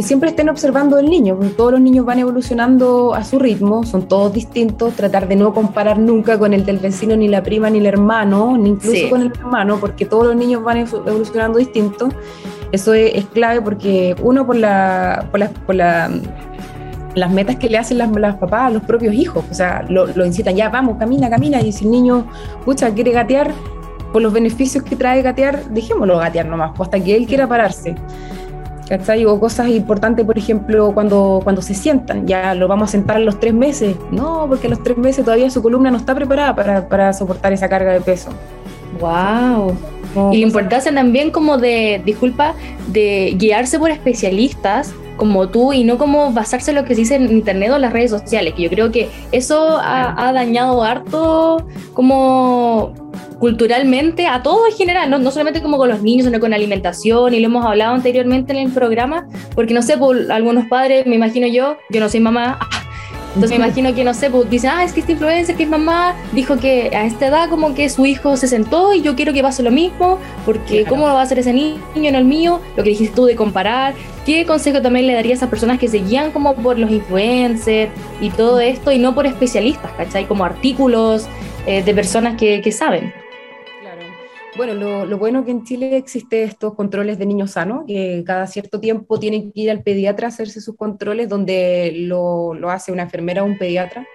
Que 0.00 0.06
siempre 0.06 0.30
estén 0.30 0.48
observando 0.48 0.98
el 0.98 1.10
niño, 1.10 1.36
porque 1.36 1.52
todos 1.52 1.72
los 1.72 1.80
niños 1.82 2.06
van 2.06 2.18
evolucionando 2.18 3.14
a 3.14 3.22
su 3.22 3.38
ritmo, 3.38 3.84
son 3.84 4.08
todos 4.08 4.32
distintos, 4.32 4.94
tratar 4.94 5.28
de 5.28 5.36
no 5.36 5.52
comparar 5.52 5.98
nunca 5.98 6.38
con 6.38 6.54
el 6.54 6.64
del 6.64 6.78
vecino, 6.78 7.16
ni 7.16 7.28
la 7.28 7.42
prima, 7.42 7.68
ni 7.68 7.80
el 7.80 7.86
hermano, 7.86 8.56
ni 8.56 8.70
incluso 8.70 9.10
con 9.10 9.20
el 9.20 9.30
hermano, 9.30 9.76
porque 9.78 10.06
todos 10.06 10.28
los 10.28 10.36
niños 10.36 10.62
van 10.62 10.78
evolucionando 10.78 11.58
distintos. 11.58 12.14
Eso 12.72 12.94
es, 12.94 13.26
clave 13.26 13.60
porque 13.60 14.16
uno 14.22 14.46
por 14.46 14.56
la, 14.56 15.28
por 15.30 15.46
por 15.66 15.74
la 15.74 16.10
las 17.14 17.30
metas 17.30 17.56
que 17.56 17.68
le 17.68 17.76
hacen 17.76 17.98
las, 17.98 18.10
las, 18.10 18.36
papás 18.36 18.68
a 18.68 18.70
los 18.70 18.82
propios 18.84 19.12
hijos, 19.12 19.44
o 19.50 19.52
sea, 19.52 19.84
lo, 19.86 20.06
lo 20.06 20.24
incitan, 20.24 20.56
ya 20.56 20.70
vamos, 20.70 20.96
camina, 20.96 21.28
camina, 21.28 21.60
y 21.60 21.72
si 21.72 21.84
el 21.84 21.90
niño, 21.90 22.26
pucha, 22.64 22.94
quiere 22.94 23.12
gatear, 23.12 23.52
por 24.12 24.22
los 24.22 24.32
beneficios 24.32 24.82
que 24.82 24.96
trae 24.96 25.20
gatear, 25.20 25.64
dejémoslo 25.66 26.18
gatear 26.18 26.46
nomás, 26.46 26.72
pues, 26.76 26.86
hasta 26.86 27.02
que 27.02 27.16
él 27.16 27.26
quiera 27.26 27.46
pararse. 27.46 27.94
¿Cachai? 28.90 29.24
O 29.24 29.38
cosas 29.38 29.68
importantes, 29.68 30.26
por 30.26 30.36
ejemplo, 30.36 30.92
cuando, 30.92 31.40
cuando 31.42 31.62
se 31.62 31.74
sientan, 31.74 32.26
ya 32.26 32.54
lo 32.54 32.66
vamos 32.68 32.90
a 32.90 32.92
sentar 32.92 33.16
a 33.16 33.20
los 33.20 33.38
tres 33.38 33.54
meses. 33.54 33.96
No, 34.10 34.46
porque 34.48 34.66
a 34.66 34.70
los 34.70 34.82
tres 34.82 34.98
meses 34.98 35.24
todavía 35.24 35.48
su 35.48 35.62
columna 35.62 35.90
no 35.90 35.96
está 35.96 36.14
preparada 36.14 36.54
para, 36.54 36.88
para 36.88 37.12
soportar 37.12 37.52
esa 37.52 37.68
carga 37.68 37.92
de 37.92 38.00
peso. 38.00 38.30
¡Wow! 39.00 39.74
y 40.32 40.38
la 40.38 40.44
importancia 40.44 40.92
también 40.92 41.30
como 41.30 41.56
de, 41.56 42.02
disculpa, 42.04 42.54
de 42.88 43.36
guiarse 43.38 43.78
por 43.78 43.92
especialistas 43.92 44.92
como 45.16 45.48
tú 45.50 45.72
y 45.72 45.84
no 45.84 45.98
como 45.98 46.32
basarse 46.32 46.72
en 46.72 46.78
lo 46.78 46.84
que 46.84 46.96
se 46.96 47.02
dice 47.02 47.14
en 47.14 47.30
internet 47.30 47.70
o 47.70 47.76
en 47.76 47.82
las 47.82 47.92
redes 47.92 48.10
sociales, 48.10 48.54
que 48.54 48.62
yo 48.62 48.70
creo 48.70 48.90
que 48.90 49.08
eso 49.30 49.78
ha, 49.78 50.28
ha 50.28 50.32
dañado 50.32 50.82
harto 50.82 51.64
como 51.94 52.92
culturalmente 53.40 54.26
a 54.26 54.42
todo 54.42 54.66
en 54.68 54.76
general, 54.76 55.10
¿no? 55.10 55.18
no 55.18 55.30
solamente 55.30 55.62
como 55.62 55.78
con 55.78 55.88
los 55.88 56.02
niños, 56.02 56.26
sino 56.26 56.38
con 56.38 56.52
alimentación, 56.52 57.32
y 57.34 57.40
lo 57.40 57.46
hemos 57.46 57.64
hablado 57.64 57.94
anteriormente 57.94 58.52
en 58.52 58.58
el 58.58 58.70
programa, 58.70 59.26
porque 59.54 59.72
no 59.74 59.82
sé, 59.82 59.96
por 59.96 60.30
algunos 60.30 60.66
padres, 60.66 61.06
me 61.06 61.16
imagino 61.16 61.46
yo, 61.48 61.78
yo 61.88 62.00
no 62.00 62.08
soy 62.10 62.20
mamá, 62.20 62.58
entonces 63.34 63.58
me 63.58 63.64
imagino 63.64 63.94
que, 63.94 64.04
no 64.04 64.12
sé, 64.12 64.28
pues 64.28 64.50
dice, 64.50 64.68
ah, 64.68 64.84
es 64.84 64.92
que 64.92 65.00
esta 65.00 65.12
influencer 65.12 65.56
que 65.56 65.62
es 65.62 65.68
mamá 65.70 66.14
dijo 66.32 66.58
que 66.58 66.94
a 66.94 67.06
esta 67.06 67.28
edad 67.28 67.48
como 67.48 67.74
que 67.74 67.88
su 67.88 68.04
hijo 68.04 68.36
se 68.36 68.46
sentó 68.46 68.92
y 68.92 69.00
yo 69.00 69.16
quiero 69.16 69.32
que 69.32 69.42
pase 69.42 69.62
lo 69.62 69.70
mismo, 69.70 70.18
porque 70.44 70.84
¿cómo 70.84 71.08
lo 71.08 71.14
va 71.14 71.20
a 71.20 71.22
hacer 71.22 71.38
ese 71.38 71.54
niño, 71.54 71.80
no 71.94 72.18
el 72.18 72.24
mío? 72.26 72.60
Lo 72.76 72.82
que 72.82 72.90
dijiste 72.90 73.16
tú 73.16 73.24
de 73.24 73.36
comparar. 73.36 73.94
¿Qué 74.26 74.44
consejo 74.44 74.82
también 74.82 75.06
le 75.06 75.14
daría 75.14 75.32
a 75.32 75.36
esas 75.36 75.48
personas 75.48 75.78
que 75.78 75.88
se 75.88 75.98
guían 75.98 76.30
como 76.30 76.54
por 76.56 76.78
los 76.78 76.90
influencers 76.90 77.90
y 78.20 78.28
todo 78.28 78.60
esto 78.60 78.92
y 78.92 78.98
no 78.98 79.14
por 79.14 79.26
especialistas, 79.26 79.90
¿cachai? 79.92 80.26
Como 80.26 80.44
artículos 80.44 81.26
eh, 81.66 81.82
de 81.82 81.94
personas 81.94 82.36
que, 82.36 82.60
que 82.60 82.70
saben. 82.70 83.19
Bueno, 84.60 84.74
lo, 84.74 85.06
lo, 85.06 85.16
bueno 85.16 85.42
que 85.42 85.52
en 85.52 85.64
Chile 85.64 85.96
existe 85.96 86.42
estos 86.42 86.74
controles 86.74 87.18
de 87.18 87.24
niños 87.24 87.52
sanos, 87.52 87.84
que 87.86 88.22
cada 88.26 88.46
cierto 88.46 88.78
tiempo 88.78 89.18
tienen 89.18 89.52
que 89.52 89.60
ir 89.62 89.70
al 89.70 89.82
pediatra 89.82 90.26
a 90.26 90.28
hacerse 90.28 90.60
sus 90.60 90.76
controles, 90.76 91.30
donde 91.30 91.94
lo, 91.96 92.52
lo 92.52 92.70
hace 92.70 92.92
una 92.92 93.04
enfermera 93.04 93.42
o 93.42 93.46
un 93.46 93.56
pediatra, 93.56 94.06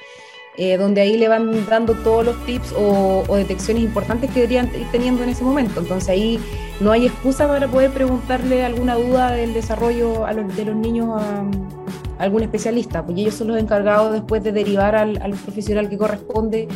eh, 0.56 0.78
donde 0.78 1.02
ahí 1.02 1.18
le 1.18 1.30
van 1.30 1.66
dando 1.66 1.96
todos 1.96 2.24
los 2.24 2.46
tips 2.46 2.76
o, 2.78 3.24
detecciones 3.36 3.82
importantes 3.82 4.30
que 4.30 4.42
deberían 4.42 4.68
ir 4.68 4.86
teniendo 4.92 5.24
en 5.24 5.30
ese 5.30 5.44
momento. 5.44 5.80
Entonces 5.80 6.10
ahí 6.10 6.40
no 6.80 6.92
hay 6.92 7.08
excusa 7.08 7.48
para 7.48 7.68
poder 7.68 7.90
preguntarle 7.90 8.64
alguna 8.64 8.94
duda 8.94 9.32
del 9.32 9.52
desarrollo 9.52 10.28
a 10.28 10.34
los, 10.34 10.56
de 10.56 10.66
los 10.66 10.76
niños 10.76 11.08
a, 11.20 11.40
a, 11.40 12.24
algún 12.24 12.44
especialista, 12.44 13.04
porque 13.04 13.22
ellos 13.22 13.34
son 13.34 13.48
los 13.48 13.58
encargados 13.58 14.14
después 14.14 14.44
de 14.44 14.52
derivar 14.52 14.96
al, 14.96 15.20
al 15.24 15.32
profesional 15.32 15.90
que 15.90 15.98
corresponde 15.98 16.68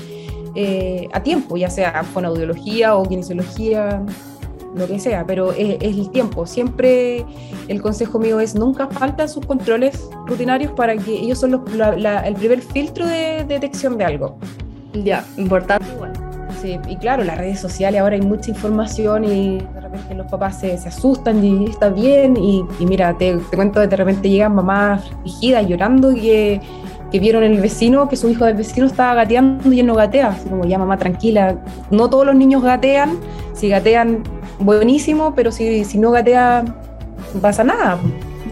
eh, 0.55 1.07
a 1.13 1.21
tiempo, 1.21 1.57
ya 1.57 1.69
sea 1.69 2.03
con 2.13 2.25
audiología 2.25 2.95
o 2.95 3.03
kinesiología, 3.03 4.03
lo 4.75 4.87
que 4.87 4.99
sea, 4.99 5.25
pero 5.25 5.51
es, 5.51 5.77
es, 5.81 5.97
el 5.97 6.09
tiempo. 6.11 6.45
Siempre 6.45 7.25
el 7.67 7.81
consejo 7.81 8.19
mío 8.19 8.39
es 8.39 8.55
nunca 8.55 8.87
faltan 8.87 9.27
sus 9.29 9.45
controles 9.45 10.09
rutinarios 10.25 10.71
para 10.73 10.95
que 10.95 11.11
ellos 11.11 11.39
son 11.39 11.51
los, 11.51 11.75
la, 11.75 11.95
la, 11.95 12.19
el 12.27 12.35
primer 12.35 12.61
filtro 12.61 13.05
de, 13.05 13.43
de, 13.45 13.45
detección 13.45 13.97
de 13.97 14.05
algo. 14.05 14.37
Ya, 14.93 15.25
importante. 15.37 15.85
Sí, 16.61 16.77
y 16.89 16.97
claro, 16.97 17.23
las 17.23 17.37
redes 17.37 17.59
sociales 17.59 18.01
ahora 18.01 18.15
hay 18.15 18.21
mucha 18.21 18.51
información 18.51 19.23
y 19.23 19.59
de 19.59 19.79
repente 19.79 20.13
los 20.13 20.27
papás 20.27 20.59
se, 20.59 20.77
se 20.77 20.89
asustan 20.89 21.43
y 21.43 21.69
está 21.69 21.89
bien 21.89 22.35
y, 22.35 22.65
y 22.79 22.85
mira, 22.85 23.17
te, 23.17 23.37
te, 23.37 23.55
cuento 23.55 23.79
de 23.79 23.95
repente 23.95 24.29
llegan 24.29 24.55
mamás 24.55 25.05
afligidas 25.05 25.67
llorando 25.67 26.13
que 26.13 26.59
que 27.11 27.19
vieron 27.19 27.43
el 27.43 27.59
vecino, 27.59 28.07
que 28.07 28.15
su 28.15 28.29
hijo 28.29 28.45
del 28.45 28.55
vecino 28.55 28.85
estaba 28.85 29.13
gateando 29.15 29.71
y 29.71 29.79
él 29.79 29.87
no 29.87 29.95
gatea. 29.95 30.29
Así 30.29 30.49
como, 30.49 30.65
ya 30.65 30.77
mamá, 30.77 30.97
tranquila. 30.97 31.57
No 31.89 32.09
todos 32.09 32.25
los 32.25 32.35
niños 32.35 32.63
gatean. 32.63 33.17
Si 33.53 33.69
gatean, 33.69 34.23
buenísimo, 34.59 35.33
pero 35.35 35.51
si, 35.51 35.83
si 35.85 35.97
no 35.97 36.11
gatea, 36.11 36.65
pasa 37.41 37.63
nada. 37.63 37.99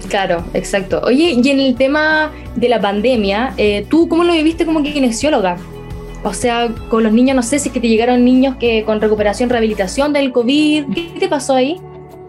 Claro, 0.10 0.44
exacto. 0.54 1.02
Oye, 1.04 1.38
y 1.42 1.50
en 1.50 1.60
el 1.60 1.76
tema 1.76 2.32
de 2.56 2.70
la 2.70 2.80
pandemia, 2.80 3.54
eh, 3.58 3.86
¿tú 3.90 4.08
cómo 4.08 4.24
lo 4.24 4.34
viviste 4.34 4.66
como 4.66 4.84
kinesióloga? 4.84 5.58
O 6.24 6.34
sea, 6.34 6.70
con 6.90 7.04
los 7.04 7.14
niños, 7.14 7.36
no 7.36 7.44
sé 7.44 7.60
si 7.60 7.70
es 7.70 7.74
que 7.74 7.80
te 7.80 7.88
llegaron 7.88 8.26
niños 8.26 8.56
que 8.58 8.84
con 8.84 9.00
recuperación, 9.00 9.50
rehabilitación 9.50 10.14
del 10.14 10.32
COVID. 10.32 10.86
¿Qué 10.94 11.20
te 11.20 11.28
pasó 11.28 11.56
ahí? 11.56 11.80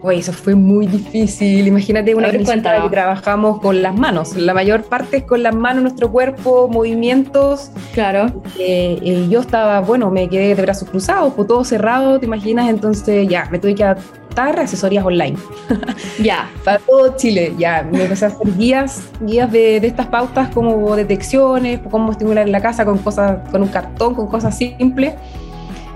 Oye, 0.01 0.19
eso 0.19 0.31
fue 0.31 0.55
muy 0.55 0.87
difícil. 0.87 1.67
Imagínate 1.67 2.15
una 2.15 2.29
clínica 2.29 2.81
que 2.83 2.89
trabajamos 2.89 3.59
con 3.59 3.81
las 3.81 3.93
manos. 3.93 4.35
La 4.35 4.53
mayor 4.53 4.83
parte 4.83 5.17
es 5.17 5.23
con 5.23 5.43
las 5.43 5.53
manos, 5.53 5.83
nuestro 5.83 6.09
cuerpo, 6.09 6.69
movimientos. 6.69 7.71
Claro. 7.93 8.27
Eh, 8.57 8.97
eh, 9.03 9.27
yo 9.29 9.41
estaba, 9.41 9.81
bueno, 9.81 10.09
me 10.09 10.29
quedé 10.29 10.55
de 10.55 10.61
brazos 10.61 10.89
cruzados, 10.89 11.33
fue 11.33 11.45
todo 11.45 11.65
cerrado, 11.65 12.17
¿te 12.17 12.25
imaginas? 12.27 12.69
Entonces 12.69 13.27
ya, 13.27 13.47
me 13.51 13.59
tuve 13.59 13.75
que 13.75 13.83
adaptar 13.83 14.59
a 14.59 14.63
asesorías 14.63 15.05
online. 15.05 15.37
Ya. 16.21 16.49
Para 16.63 16.79
todo 16.79 17.15
Chile, 17.17 17.53
ya. 17.57 17.87
Me 17.89 18.03
empecé 18.03 18.25
a 18.25 18.27
hacer 18.29 18.57
guías, 18.57 19.03
guías 19.21 19.51
de, 19.51 19.79
de 19.79 19.87
estas 19.87 20.07
pautas 20.07 20.49
como 20.49 20.95
detecciones, 20.95 21.79
cómo 21.89 22.11
estimular 22.11 22.45
en 22.45 22.51
la 22.51 22.61
casa 22.61 22.85
con 22.85 22.97
cosas, 22.99 23.49
con 23.51 23.61
un 23.61 23.69
cartón, 23.69 24.15
con 24.15 24.27
cosas 24.27 24.57
simples. 24.57 25.13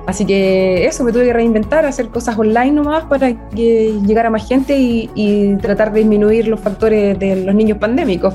Así 0.06 0.26
que 0.26 0.86
eso, 0.86 1.04
me 1.04 1.12
tuve 1.13 1.26
que 1.26 1.34
reinventar, 1.34 1.86
hacer 1.86 2.10
cosas 2.10 2.38
online 2.38 2.72
nomás 2.72 3.06
para 3.06 3.34
que 3.50 3.94
llegara 4.06 4.30
más 4.30 4.48
gente 4.48 4.78
y, 4.78 5.10
y 5.16 5.56
tratar 5.58 5.94
de 5.94 6.00
disminuir 6.02 6.48
los 6.48 6.60
factores 6.60 7.18
de 7.20 7.38
los 7.38 7.56
niños 7.56 7.78
pandémicos. 7.78 8.34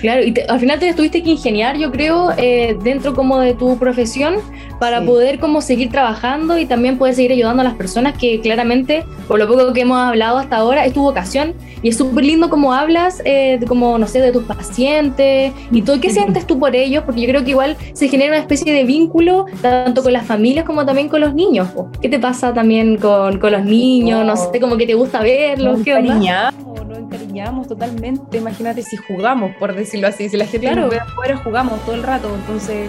Claro, 0.00 0.22
y 0.22 0.32
te, 0.32 0.44
al 0.44 0.60
final 0.60 0.78
te 0.78 0.92
tuviste 0.94 1.22
que 1.22 1.30
ingeniar, 1.30 1.76
yo 1.76 1.90
creo, 1.90 2.30
eh, 2.36 2.76
dentro 2.84 3.14
como 3.14 3.40
de 3.40 3.54
tu 3.54 3.76
profesión 3.78 4.36
para 4.78 5.00
sí. 5.00 5.06
poder 5.06 5.38
como 5.38 5.60
seguir 5.60 5.90
trabajando 5.90 6.58
y 6.58 6.66
también 6.66 6.98
poder 6.98 7.14
seguir 7.14 7.32
ayudando 7.32 7.62
a 7.62 7.64
las 7.64 7.74
personas 7.74 8.16
que 8.18 8.40
claramente, 8.40 9.04
por 9.28 9.38
lo 9.38 9.46
poco 9.46 9.72
que 9.72 9.82
hemos 9.82 9.98
hablado 9.98 10.38
hasta 10.38 10.56
ahora, 10.56 10.84
es 10.84 10.92
tu 10.92 11.02
vocación 11.02 11.54
y 11.82 11.90
es 11.90 11.96
súper 11.96 12.24
lindo 12.24 12.50
como 12.50 12.72
hablas, 12.72 13.22
eh, 13.24 13.60
como, 13.68 13.98
no 13.98 14.06
sé, 14.06 14.20
de 14.20 14.32
tus 14.32 14.44
pacientes 14.44 15.52
y 15.70 15.82
todo. 15.82 16.00
¿Qué 16.00 16.10
sientes 16.10 16.46
tú 16.46 16.58
por 16.58 16.74
ellos? 16.74 17.04
Porque 17.04 17.20
yo 17.20 17.28
creo 17.28 17.44
que 17.44 17.50
igual 17.50 17.76
se 17.92 18.08
genera 18.08 18.32
una 18.32 18.40
especie 18.40 18.72
de 18.72 18.84
vínculo 18.84 19.46
tanto 19.60 20.02
con 20.02 20.12
las 20.12 20.26
familias 20.26 20.64
como 20.64 20.84
también 20.84 21.08
con 21.08 21.20
los 21.20 21.34
niños. 21.34 21.68
¿Qué 22.00 22.08
te 22.08 22.18
pasa 22.18 22.52
también 22.52 22.96
con, 22.96 23.38
con 23.38 23.52
los 23.52 23.64
niños? 23.64 24.20
No. 24.20 24.24
no 24.24 24.36
sé, 24.36 24.60
como 24.60 24.76
que 24.76 24.86
te 24.86 24.94
gusta 24.94 25.20
verlos. 25.20 25.80
¿Qué 25.84 25.92
encariñamos, 25.92 26.86
nos 26.86 26.98
encariñamos 26.98 27.68
totalmente. 27.68 28.38
Imagínate 28.38 28.82
si 28.82 28.96
jugamos, 28.96 29.54
por 29.56 29.74
decirlo 29.74 30.08
así. 30.08 30.28
Si 30.28 30.36
la 30.36 30.46
gente 30.46 30.66
claro. 30.66 30.88
ve 30.88 30.98
afuera, 30.98 31.36
jugamos 31.36 31.80
todo 31.84 31.94
el 31.94 32.02
rato. 32.02 32.28
Entonces, 32.34 32.88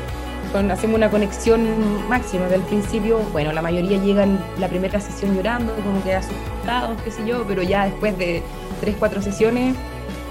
con, 0.52 0.72
hacemos 0.72 0.98
una 0.98 1.10
conexión 1.10 2.08
máxima. 2.08 2.48
Del 2.48 2.62
principio, 2.62 3.20
bueno, 3.32 3.52
la 3.52 3.62
mayoría 3.62 3.98
llegan 3.98 4.40
la 4.60 4.68
primera 4.68 5.00
sesión 5.00 5.36
llorando, 5.36 5.74
como 5.84 6.04
que 6.04 6.14
asustados, 6.14 7.02
qué 7.04 7.12
sé 7.12 7.26
yo, 7.26 7.46
pero 7.48 7.64
ya 7.64 7.86
después 7.86 8.18
de 8.18 8.44
tres, 8.82 8.96
cuatro 8.98 9.22
sesiones, 9.22 9.76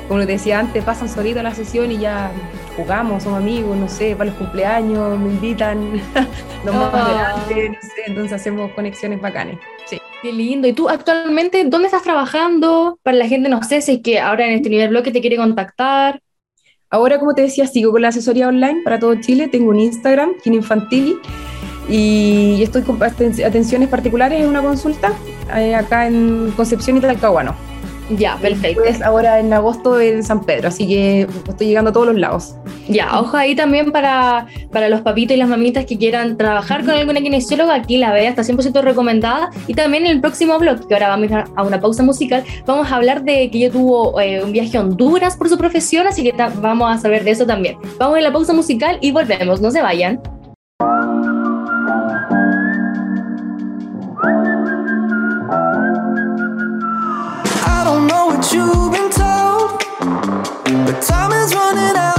como 0.08 0.20
te 0.20 0.26
decía 0.26 0.60
antes, 0.60 0.84
pasan 0.84 1.08
solito 1.08 1.42
la 1.42 1.54
sesión 1.54 1.90
y 1.90 1.98
ya 1.98 2.30
jugamos, 2.76 3.24
somos 3.24 3.40
amigos, 3.40 3.76
no 3.76 3.88
sé, 3.88 4.14
para 4.14 4.30
los 4.30 4.38
cumpleaños, 4.38 5.18
me 5.18 5.30
invitan, 5.30 5.92
nos 6.64 6.74
vamos 6.74 6.90
oh. 6.92 6.96
adelante, 6.96 7.70
no 7.70 7.80
sé, 7.80 8.02
entonces 8.06 8.32
hacemos 8.32 8.70
conexiones 8.72 9.20
bacanes. 9.20 9.58
Sí. 9.86 9.98
Qué 10.22 10.32
lindo. 10.32 10.66
¿Y 10.66 10.72
tú 10.72 10.88
actualmente 10.88 11.64
dónde 11.64 11.86
estás 11.86 12.02
trabajando? 12.02 12.98
Para 13.02 13.16
la 13.16 13.26
gente, 13.26 13.48
no 13.48 13.62
sé, 13.62 13.82
si 13.82 13.94
es 13.94 14.02
que 14.02 14.18
ahora 14.18 14.46
en 14.46 14.52
este 14.52 14.70
nivel 14.70 14.88
bloque 14.88 15.10
te 15.10 15.20
quiere 15.20 15.36
contactar. 15.36 16.20
Ahora, 16.96 17.18
como 17.18 17.34
te 17.34 17.42
decía, 17.42 17.66
sigo 17.66 17.92
con 17.92 18.00
la 18.00 18.08
asesoría 18.08 18.48
online 18.48 18.80
para 18.82 18.98
todo 18.98 19.14
Chile. 19.16 19.48
Tengo 19.48 19.68
un 19.68 19.78
Instagram, 19.78 20.36
Kino 20.42 20.56
Infantili, 20.56 21.18
y 21.90 22.62
estoy 22.62 22.80
con 22.84 22.98
atenciones 23.02 23.90
particulares 23.90 24.40
en 24.40 24.48
una 24.48 24.62
consulta 24.62 25.12
eh, 25.54 25.74
acá 25.74 26.06
en 26.06 26.54
Concepción 26.56 26.96
y 26.96 27.00
Talcahuano. 27.00 27.54
Ya, 28.10 28.36
perfecto. 28.36 28.84
Es 28.84 29.02
ahora 29.02 29.40
en 29.40 29.52
agosto 29.52 30.00
en 30.00 30.22
San 30.22 30.44
Pedro, 30.44 30.68
así 30.68 30.86
que 30.86 31.26
estoy 31.48 31.66
llegando 31.66 31.90
a 31.90 31.92
todos 31.92 32.06
los 32.06 32.16
lados. 32.16 32.54
Ya, 32.88 33.18
ojo 33.18 33.36
ahí 33.36 33.56
también 33.56 33.90
para, 33.90 34.46
para 34.70 34.88
los 34.88 35.00
papitos 35.00 35.36
y 35.36 35.38
las 35.38 35.48
mamitas 35.48 35.86
que 35.86 35.98
quieran 35.98 36.36
trabajar 36.36 36.84
con 36.84 36.90
alguna 36.90 37.20
kinesióloga, 37.20 37.74
aquí 37.74 37.96
la 37.96 38.12
vea, 38.12 38.30
está 38.30 38.42
100% 38.42 38.80
recomendada. 38.82 39.50
Y 39.66 39.74
también 39.74 40.06
en 40.06 40.12
el 40.12 40.20
próximo 40.20 40.56
blog, 40.58 40.86
que 40.86 40.94
ahora 40.94 41.08
vamos 41.08 41.30
a 41.56 41.62
una 41.64 41.80
pausa 41.80 42.04
musical, 42.04 42.44
vamos 42.64 42.90
a 42.92 42.96
hablar 42.96 43.24
de 43.24 43.50
que 43.50 43.58
ella 43.58 43.72
tuvo 43.72 44.20
eh, 44.20 44.42
un 44.42 44.52
viaje 44.52 44.78
a 44.78 44.82
Honduras 44.82 45.36
por 45.36 45.48
su 45.48 45.58
profesión, 45.58 46.06
así 46.06 46.22
que 46.22 46.32
vamos 46.60 46.94
a 46.94 46.98
saber 46.98 47.24
de 47.24 47.32
eso 47.32 47.44
también. 47.44 47.76
Vamos 47.98 48.18
a 48.18 48.20
la 48.20 48.32
pausa 48.32 48.52
musical 48.52 48.98
y 49.00 49.10
volvemos, 49.10 49.60
no 49.60 49.72
se 49.72 49.82
vayan. 49.82 50.20
You've 58.52 58.92
been 58.92 59.10
told. 59.10 59.82
But 60.00 61.00
time 61.00 61.32
is 61.32 61.54
running 61.54 61.96
out, 61.96 62.15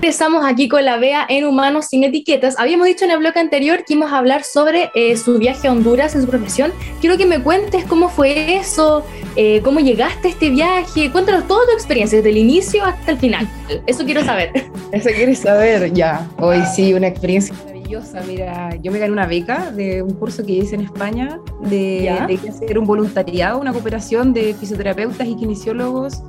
regresamos 0.00 0.44
aquí 0.46 0.68
con 0.68 0.84
la 0.84 0.96
Bea 0.96 1.26
en 1.28 1.44
Humanos 1.44 1.86
sin 1.86 2.04
Etiquetas. 2.04 2.56
Habíamos 2.58 2.86
dicho 2.86 3.04
en 3.04 3.10
el 3.10 3.18
bloque 3.18 3.40
anterior 3.40 3.84
que 3.84 3.94
íbamos 3.94 4.12
a 4.12 4.18
hablar 4.18 4.44
sobre 4.44 4.90
eh, 4.94 5.16
su 5.16 5.38
viaje 5.38 5.66
a 5.66 5.72
Honduras 5.72 6.14
en 6.14 6.22
su 6.22 6.28
profesión. 6.28 6.72
Quiero 7.00 7.16
que 7.16 7.26
me 7.26 7.42
cuentes 7.42 7.84
cómo 7.84 8.08
fue 8.08 8.56
eso, 8.56 9.04
eh, 9.34 9.60
cómo 9.64 9.80
llegaste 9.80 10.28
a 10.28 10.30
este 10.30 10.50
viaje. 10.50 11.10
Cuéntanos 11.10 11.48
toda 11.48 11.66
tu 11.66 11.72
experiencia, 11.72 12.18
desde 12.18 12.30
el 12.30 12.36
inicio 12.36 12.84
hasta 12.84 13.10
el 13.10 13.18
final. 13.18 13.48
Eso 13.86 14.04
quiero 14.04 14.24
saber. 14.24 14.52
Eso 14.92 15.10
quieres 15.10 15.40
saber, 15.40 15.92
ya. 15.92 16.26
Hoy 16.38 16.62
sí, 16.74 16.94
una 16.94 17.08
experiencia 17.08 17.54
maravillosa. 17.66 18.22
Mira, 18.26 18.76
yo 18.76 18.92
me 18.92 19.00
gané 19.00 19.12
una 19.12 19.26
beca 19.26 19.72
de 19.72 20.02
un 20.02 20.14
curso 20.14 20.46
que 20.46 20.52
hice 20.52 20.76
en 20.76 20.82
España 20.82 21.40
de, 21.62 22.14
de 22.28 22.48
hacer 22.48 22.78
un 22.78 22.86
voluntariado, 22.86 23.58
una 23.58 23.72
cooperación 23.72 24.32
de 24.32 24.54
fisioterapeutas 24.54 25.26
y 25.26 25.34
kinesiólogos 25.34 26.22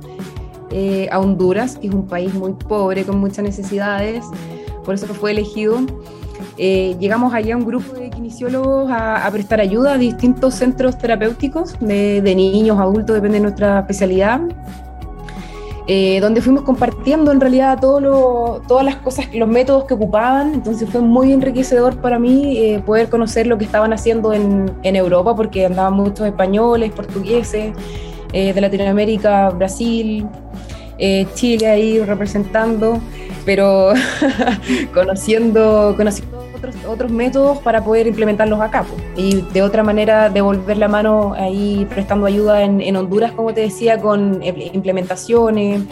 eh, 0.72 1.08
a 1.10 1.18
Honduras, 1.18 1.76
que 1.76 1.88
es 1.88 1.94
un 1.94 2.06
país 2.06 2.32
muy 2.32 2.52
pobre, 2.52 3.04
con 3.04 3.18
muchas 3.18 3.44
necesidades, 3.44 4.24
por 4.84 4.94
eso 4.94 5.06
fue 5.08 5.32
elegido. 5.32 5.78
Eh, 6.56 6.96
llegamos 7.00 7.34
allá 7.34 7.56
un 7.56 7.66
grupo 7.66 7.92
de 7.94 8.08
kinesiólogos 8.08 8.88
a, 8.92 9.28
prestar 9.32 9.60
ayuda 9.60 9.94
a 9.94 9.98
distintos 9.98 10.54
centros 10.54 10.96
terapéuticos 10.96 11.74
de, 11.80 12.34
niños, 12.36 12.78
adultos, 12.78 13.16
depende 13.16 13.38
de 13.38 13.42
nuestra 13.42 13.80
especialidad. 13.80 14.40
Eh, 15.88 16.20
donde 16.20 16.40
fuimos 16.40 16.62
compartiendo 16.62 17.32
en 17.32 17.40
realidad 17.40 17.80
todo 17.80 18.62
todas 18.68 18.84
las 18.84 18.94
cosas, 18.96 19.26
los 19.34 19.48
métodos 19.48 19.86
que 19.86 19.94
ocupaban, 19.94 20.54
entonces 20.54 20.88
fue 20.88 21.00
muy 21.00 21.32
enriquecedor 21.32 21.96
para 21.96 22.20
mí 22.20 22.80
poder 22.86 23.08
conocer 23.08 23.48
lo 23.48 23.58
que 23.58 23.64
estaban 23.64 23.92
haciendo 23.92 24.32
en, 24.32 24.70
en 24.84 24.94
Europa, 24.94 25.34
porque 25.34 25.66
andaban 25.66 25.94
muchos 25.94 26.28
españoles, 26.28 26.92
portugueses, 26.92 27.72
de 28.32 28.60
Latinoamérica, 28.60 29.50
Brasil, 29.50 30.26
eh, 30.98 31.26
Chile 31.34 31.66
ahí 31.66 31.98
representando, 32.00 33.00
pero 33.46 33.92
conociendo, 34.94 35.94
conociendo 35.96 36.46
otros, 36.54 36.76
otros 36.86 37.10
métodos 37.10 37.58
para 37.58 37.82
poder 37.82 38.06
implementarlos 38.06 38.60
acá. 38.60 38.84
Y 39.16 39.40
de 39.52 39.62
otra 39.62 39.82
manera, 39.82 40.28
devolver 40.28 40.76
la 40.76 40.88
mano 40.88 41.32
ahí 41.34 41.86
prestando 41.88 42.26
ayuda 42.26 42.62
en, 42.62 42.80
en 42.82 42.96
Honduras, 42.96 43.32
como 43.32 43.54
te 43.54 43.62
decía, 43.62 43.98
con 43.98 44.42
implementaciones 44.42 45.82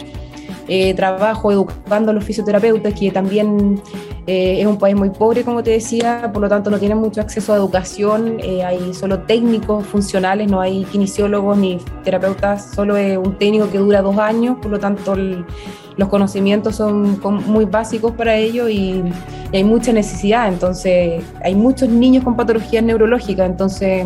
eh, 0.71 0.93
trabajo 0.93 1.51
educando 1.51 2.11
a 2.11 2.13
los 2.13 2.23
fisioterapeutas, 2.23 2.93
que 2.93 3.09
también 3.09 3.81
eh, 4.27 4.61
es 4.61 4.67
un 4.67 4.77
país 4.77 4.95
muy 4.95 5.09
pobre, 5.09 5.43
como 5.43 5.63
te 5.63 5.71
decía, 5.71 6.29
por 6.31 6.43
lo 6.43 6.47
tanto 6.47 6.69
no 6.69 6.77
tienen 6.77 6.99
mucho 6.99 7.21
acceso 7.21 7.53
a 7.53 7.55
educación, 7.55 8.37
eh, 8.39 8.63
hay 8.63 8.93
solo 8.93 9.21
técnicos 9.23 9.83
funcionales, 9.87 10.47
no 10.47 10.61
hay 10.61 10.83
kinesiólogos 10.85 11.57
ni 11.57 11.79
terapeutas, 12.03 12.69
solo 12.75 12.97
es 12.97 13.17
un 13.17 13.35
técnico 13.39 13.67
que 13.71 13.79
dura 13.79 14.03
dos 14.03 14.19
años, 14.19 14.57
por 14.61 14.69
lo 14.69 14.79
tanto 14.79 15.15
los 15.15 16.07
conocimientos 16.07 16.75
son 16.75 17.19
muy 17.47 17.65
básicos 17.65 18.11
para 18.11 18.35
ello 18.35 18.69
y, 18.69 19.03
y 19.51 19.57
hay 19.57 19.63
mucha 19.63 19.91
necesidad, 19.91 20.49
entonces 20.49 21.23
hay 21.43 21.55
muchos 21.55 21.89
niños 21.89 22.23
con 22.23 22.35
patologías 22.35 22.83
neurológicas, 22.83 23.49
entonces 23.49 24.05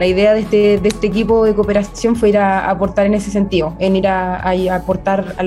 la 0.00 0.06
idea 0.06 0.32
de 0.32 0.40
este, 0.40 0.78
de 0.78 0.88
este 0.88 1.08
equipo 1.08 1.44
de 1.44 1.54
cooperación 1.54 2.16
fue 2.16 2.30
ir 2.30 2.38
a, 2.38 2.70
aportar 2.70 3.04
en 3.04 3.12
ese 3.12 3.30
sentido, 3.30 3.74
en 3.78 3.96
ir 3.96 4.08
a, 4.08 4.40
aportar 4.74 5.34
a, 5.36 5.42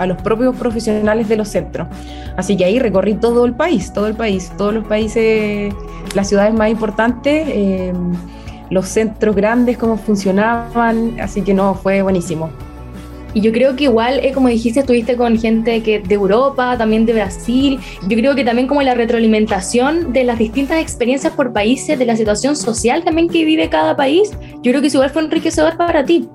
a, 0.00 0.06
los 0.06 0.22
propios 0.22 0.54
profesionales 0.54 1.28
de 1.28 1.36
los 1.36 1.48
centros. 1.48 1.88
Así 2.36 2.56
que 2.56 2.64
ahí 2.64 2.78
recorrí 2.78 3.14
todo 3.14 3.44
el 3.44 3.52
país, 3.52 3.92
todo 3.92 4.06
el 4.06 4.14
país, 4.14 4.52
todos 4.56 4.72
los 4.72 4.86
países, 4.86 5.74
las 6.14 6.28
ciudades 6.28 6.54
más 6.54 6.70
importantes, 6.70 7.48
eh, 7.48 7.92
los 8.70 8.86
centros 8.86 9.34
grandes, 9.34 9.76
cómo 9.76 9.96
funcionaban, 9.96 11.18
así 11.20 11.42
que 11.42 11.52
no, 11.52 11.74
fue 11.74 12.00
buenísimo. 12.02 12.50
Y 13.34 13.40
yo 13.40 13.52
creo 13.52 13.76
que 13.76 13.84
igual, 13.84 14.20
eh, 14.24 14.32
como 14.32 14.48
dijiste, 14.48 14.80
estuviste 14.80 15.16
con 15.16 15.38
gente 15.38 15.82
que 15.82 16.00
de 16.00 16.14
Europa, 16.14 16.76
también 16.76 17.06
de 17.06 17.12
Brasil. 17.12 17.78
Yo 18.08 18.16
creo 18.16 18.34
que 18.34 18.44
también 18.44 18.66
como 18.66 18.82
la 18.82 18.94
retroalimentación 18.94 20.12
de 20.12 20.24
las 20.24 20.38
distintas 20.38 20.80
experiencias 20.80 21.32
por 21.32 21.52
países, 21.52 21.98
de 21.98 22.06
la 22.06 22.16
situación 22.16 22.56
social 22.56 23.04
también 23.04 23.28
que 23.28 23.44
vive 23.44 23.68
cada 23.68 23.96
país, 23.96 24.32
yo 24.62 24.72
creo 24.72 24.80
que 24.80 24.88
eso 24.88 24.98
igual 24.98 25.10
fue 25.10 25.22
enriquecedor 25.22 25.76
para 25.76 26.04
ti. 26.04 26.28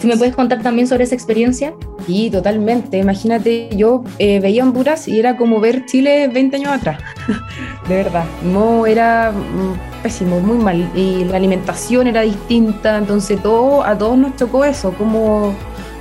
Si 0.00 0.06
me 0.06 0.16
puedes 0.16 0.34
contar 0.36 0.62
también 0.62 0.86
sobre 0.86 1.04
esa 1.04 1.14
experiencia. 1.14 1.74
Sí, 2.06 2.30
totalmente. 2.30 2.98
Imagínate, 2.98 3.68
yo 3.74 4.04
eh, 4.18 4.38
veía 4.38 4.62
Honduras 4.62 5.08
y 5.08 5.18
era 5.18 5.36
como 5.36 5.60
ver 5.60 5.86
Chile 5.86 6.28
20 6.28 6.56
años 6.56 6.68
atrás. 6.68 7.00
de 7.88 7.96
verdad. 7.96 8.24
No, 8.44 8.86
era 8.86 9.32
mm, 9.32 10.02
pésimo, 10.02 10.38
muy 10.38 10.58
mal. 10.58 10.88
Y 10.94 11.24
la 11.24 11.36
alimentación 11.36 12.06
era 12.06 12.20
distinta, 12.20 12.96
entonces 12.96 13.42
todo, 13.42 13.82
a 13.82 13.98
todos 13.98 14.16
nos 14.16 14.36
chocó 14.36 14.64
eso, 14.64 14.92
como 14.92 15.52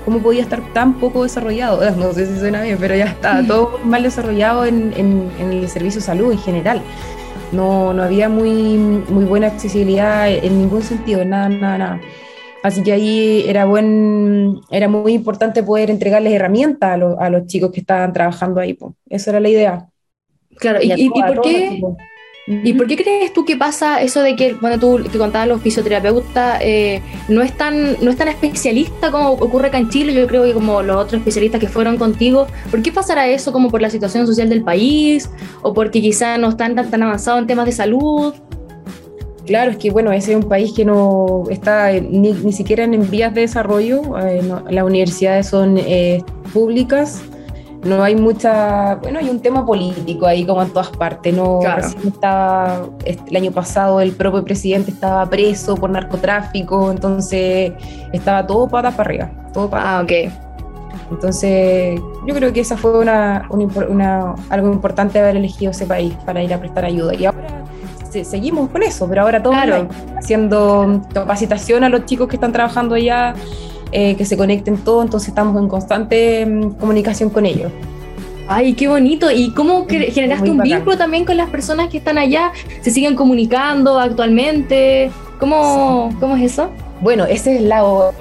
¿Cómo 0.07 0.19
podía 0.19 0.41
estar 0.41 0.61
tan 0.71 1.01
poco 1.01 1.23
desarrollado? 1.23 1.81
No 1.97 2.13
sé 2.13 2.27
si 2.27 2.39
suena 2.39 2.61
bien, 2.61 2.77
pero 2.79 2.95
ya 2.95 3.07
está 3.07 3.45
todo 3.45 3.77
mal 3.83 4.03
desarrollado 4.03 4.65
en, 4.65 4.93
el 5.37 5.67
servicio 5.67 5.99
de 5.99 6.05
salud 6.05 6.31
en 6.31 6.37
general. 6.37 6.81
No, 7.51 7.91
no 7.91 8.03
había 8.03 8.29
muy, 8.29 8.77
muy 8.77 9.25
buena 9.25 9.47
accesibilidad 9.47 10.31
en 10.31 10.59
ningún 10.59 10.81
sentido, 10.81 11.25
nada, 11.25 11.49
nada, 11.49 11.77
nada. 11.77 12.01
Así 12.63 12.83
que 12.83 12.93
ahí 12.93 13.43
era, 13.47 13.65
buen, 13.65 14.61
era 14.71 14.87
muy 14.87 15.11
importante 15.11 15.61
poder 15.61 15.89
entregarles 15.89 16.31
herramientas 16.31 16.89
a, 17.01 17.25
a 17.25 17.29
los 17.29 17.45
chicos 17.47 17.73
que 17.73 17.81
estaban 17.81 18.13
trabajando 18.13 18.61
ahí. 18.61 18.75
Pues. 18.75 18.93
Esa 19.09 19.31
era 19.31 19.41
la 19.41 19.49
idea. 19.49 19.89
Claro, 20.55 20.79
¿y, 20.81 20.93
y, 20.93 21.09
por 21.09 21.41
qué? 21.41 21.81
¿Y 22.47 22.71
por 22.73 22.87
qué 22.87 22.95
crees 22.95 23.33
tú 23.33 23.43
que 23.43 23.57
pasa 23.57 24.01
eso 24.01 24.21
de 24.21 24.37
que, 24.37 24.53
bueno, 24.53 24.79
tú 24.79 25.03
que 25.11 25.17
contabas 25.17 25.49
los 25.49 25.61
fisioterapeutas, 25.61 26.59
eh, 26.61 27.01
no, 27.27 27.41
es 27.41 27.51
tan, 27.57 27.97
no 28.01 28.09
es 28.09 28.15
tan 28.15 28.29
especialista 28.29 29.11
como 29.11 29.31
ocurre 29.31 29.67
acá 29.67 29.79
en 29.79 29.89
Chile? 29.89 30.13
Yo 30.13 30.25
creo 30.27 30.43
que 30.45 30.53
como 30.53 30.81
los 30.81 30.95
otros 30.95 31.19
especialistas 31.19 31.59
que 31.59 31.67
fueron 31.67 31.97
contigo, 31.97 32.47
¿por 32.71 32.81
qué 32.81 32.89
pasará 32.93 33.27
eso 33.27 33.51
como 33.51 33.69
por 33.69 33.81
la 33.81 33.89
situación 33.89 34.25
social 34.25 34.47
del 34.47 34.63
país? 34.63 35.29
¿O 35.61 35.73
porque 35.73 36.01
quizá 36.01 36.37
no 36.37 36.47
están 36.47 36.73
tan, 36.75 36.89
tan 36.89 37.03
avanzados 37.03 37.41
en 37.41 37.47
temas 37.47 37.65
de 37.65 37.73
salud? 37.73 38.33
Claro, 39.45 39.71
es 39.71 39.77
que 39.77 39.91
bueno, 39.91 40.13
ese 40.13 40.31
es 40.31 40.37
un 40.37 40.47
país 40.47 40.71
que 40.71 40.85
no 40.85 41.43
está 41.49 41.91
ni, 41.91 42.31
ni 42.31 42.53
siquiera 42.53 42.85
en 42.85 43.11
vías 43.11 43.33
de 43.33 43.41
desarrollo. 43.41 44.17
Eh, 44.25 44.41
las 44.69 44.85
universidades 44.85 45.47
son 45.47 45.77
eh, 45.77 46.23
públicas 46.53 47.21
no 47.87 48.03
hay 48.03 48.15
mucha, 48.15 48.95
bueno, 48.95 49.19
hay 49.19 49.29
un 49.29 49.39
tema 49.39 49.65
político 49.65 50.27
ahí 50.27 50.45
como 50.45 50.61
en 50.61 50.69
todas 50.69 50.89
partes, 50.89 51.33
no 51.33 51.59
estaba 52.05 52.85
el 53.05 53.35
año 53.35 53.51
pasado 53.51 54.01
el 54.01 54.11
propio 54.11 54.43
presidente 54.43 54.91
estaba 54.91 55.25
preso 55.29 55.75
por 55.75 55.89
narcotráfico, 55.89 56.91
entonces 56.91 57.71
estaba 58.11 58.45
todo 58.45 58.67
patas 58.67 58.93
para 58.95 59.09
arriba, 59.09 59.31
todo 59.53 59.69
Ah, 59.73 60.01
ok. 60.03 60.31
Entonces, 61.09 62.01
yo 62.25 62.35
creo 62.35 62.51
que 62.51 62.59
esa 62.59 62.75
fue 62.75 62.99
una, 62.99 63.47
una, 63.49 64.35
algo 64.49 64.73
importante 64.73 65.19
haber 65.19 65.37
elegido 65.37 65.71
ese 65.71 65.85
país 65.85 66.13
para 66.25 66.43
ir 66.43 66.53
a 66.53 66.59
prestar 66.59 66.83
ayuda. 66.83 67.15
Y 67.15 67.25
ahora 67.25 67.63
seguimos 68.23 68.69
con 68.69 68.83
eso, 68.83 69.07
pero 69.07 69.21
ahora 69.21 69.41
todo 69.41 69.53
haciendo 70.17 71.01
capacitación 71.13 71.83
a 71.83 71.89
los 71.89 72.05
chicos 72.05 72.27
que 72.27 72.35
están 72.35 72.51
trabajando 72.51 72.95
allá 72.95 73.35
eh, 73.91 74.15
que 74.15 74.25
se 74.25 74.37
conecten 74.37 74.77
todos, 74.77 75.05
entonces 75.05 75.29
estamos 75.29 75.61
en 75.61 75.67
constante 75.67 76.45
mm, 76.45 76.71
comunicación 76.71 77.29
con 77.29 77.45
ellos. 77.45 77.71
Ay, 78.47 78.73
qué 78.73 78.87
bonito. 78.87 79.29
¿Y 79.29 79.51
cómo 79.51 79.85
generaste 79.87 80.49
un 80.49 80.59
vínculo 80.59 80.97
también 80.97 81.25
con 81.25 81.35
las 81.35 81.49
personas 81.49 81.89
que 81.89 81.97
están 81.97 82.17
allá? 82.17 82.53
¿Se 82.81 82.91
siguen 82.91 83.15
comunicando 83.15 83.99
actualmente? 83.99 85.11
¿Cómo, 85.39 86.15
¿cómo 86.19 86.37
es 86.37 86.53
eso? 86.53 86.69
Bueno, 87.01 87.25
ese 87.25 87.55
es 87.55 87.61
el 87.61 87.69
lado, 87.69 88.13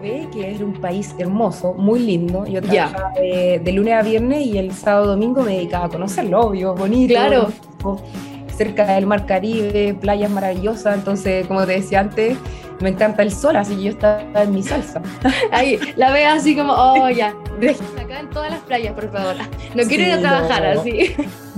B, 0.00 0.28
que 0.32 0.52
es 0.52 0.60
un 0.60 0.72
país 0.74 1.14
hermoso, 1.18 1.74
muy 1.74 2.00
lindo. 2.00 2.46
Yo 2.46 2.62
trabajaba 2.62 3.12
de, 3.14 3.72
lunes 3.72 3.94
a 3.94 4.02
viernes 4.02 4.46
y 4.46 4.58
el 4.58 4.72
sábado 4.72 5.08
domingo 5.08 5.42
me 5.42 5.56
dedicaba 5.56 5.86
a 5.86 5.88
conocerlo, 5.88 6.40
obvio, 6.40 6.74
bonito. 6.74 7.14
Claro. 7.14 7.48
Cerca 8.56 8.94
del 8.94 9.06
mar 9.06 9.26
Caribe, 9.26 9.94
playas 9.94 10.30
maravillosas. 10.30 10.96
Entonces, 10.96 11.46
como 11.46 11.66
te 11.66 11.72
decía 11.72 12.00
antes, 12.00 12.36
me 12.80 12.90
encanta 12.90 13.22
el 13.22 13.32
sol, 13.32 13.56
así 13.56 13.76
que 13.76 13.82
yo 13.82 13.90
estaba 13.90 14.42
en 14.42 14.52
mi 14.52 14.62
salsa. 14.62 15.00
Ahí, 15.52 15.78
la 15.96 16.12
veo 16.12 16.30
así 16.30 16.56
como, 16.56 16.72
oh, 16.72 17.08
ya, 17.10 17.34
acá 18.00 18.20
en 18.20 18.30
todas 18.30 18.50
las 18.50 18.60
playas, 18.60 18.94
por 18.94 19.10
favor. 19.10 19.36
No 19.74 19.82
quiero 19.84 20.04
ir 20.04 20.12
a 20.12 20.20
trabajar 20.20 20.66
así. 20.66 21.14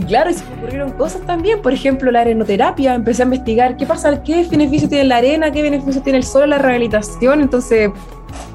Claro, 0.09 0.31
y 0.31 0.35
se 0.35 0.45
me 0.45 0.57
ocurrieron 0.57 0.93
cosas 0.93 1.23
también, 1.23 1.63
por 1.63 1.73
ejemplo, 1.73 2.11
la 2.11 2.23
arenoterapia, 2.23 2.95
empecé 2.95 3.23
a 3.23 3.27
investigar 3.27 3.77
qué 3.77 3.87
pasa, 3.87 4.23
qué 4.23 4.45
beneficio 4.45 4.89
tiene 4.89 5.05
la 5.05 5.19
arena, 5.19 5.51
qué 5.53 5.63
beneficio 5.63 6.03
tiene 6.03 6.19
el 6.19 6.25
sol, 6.25 6.51
la 6.51 6.59
rehabilitación, 6.59 7.41
entonces 7.41 7.91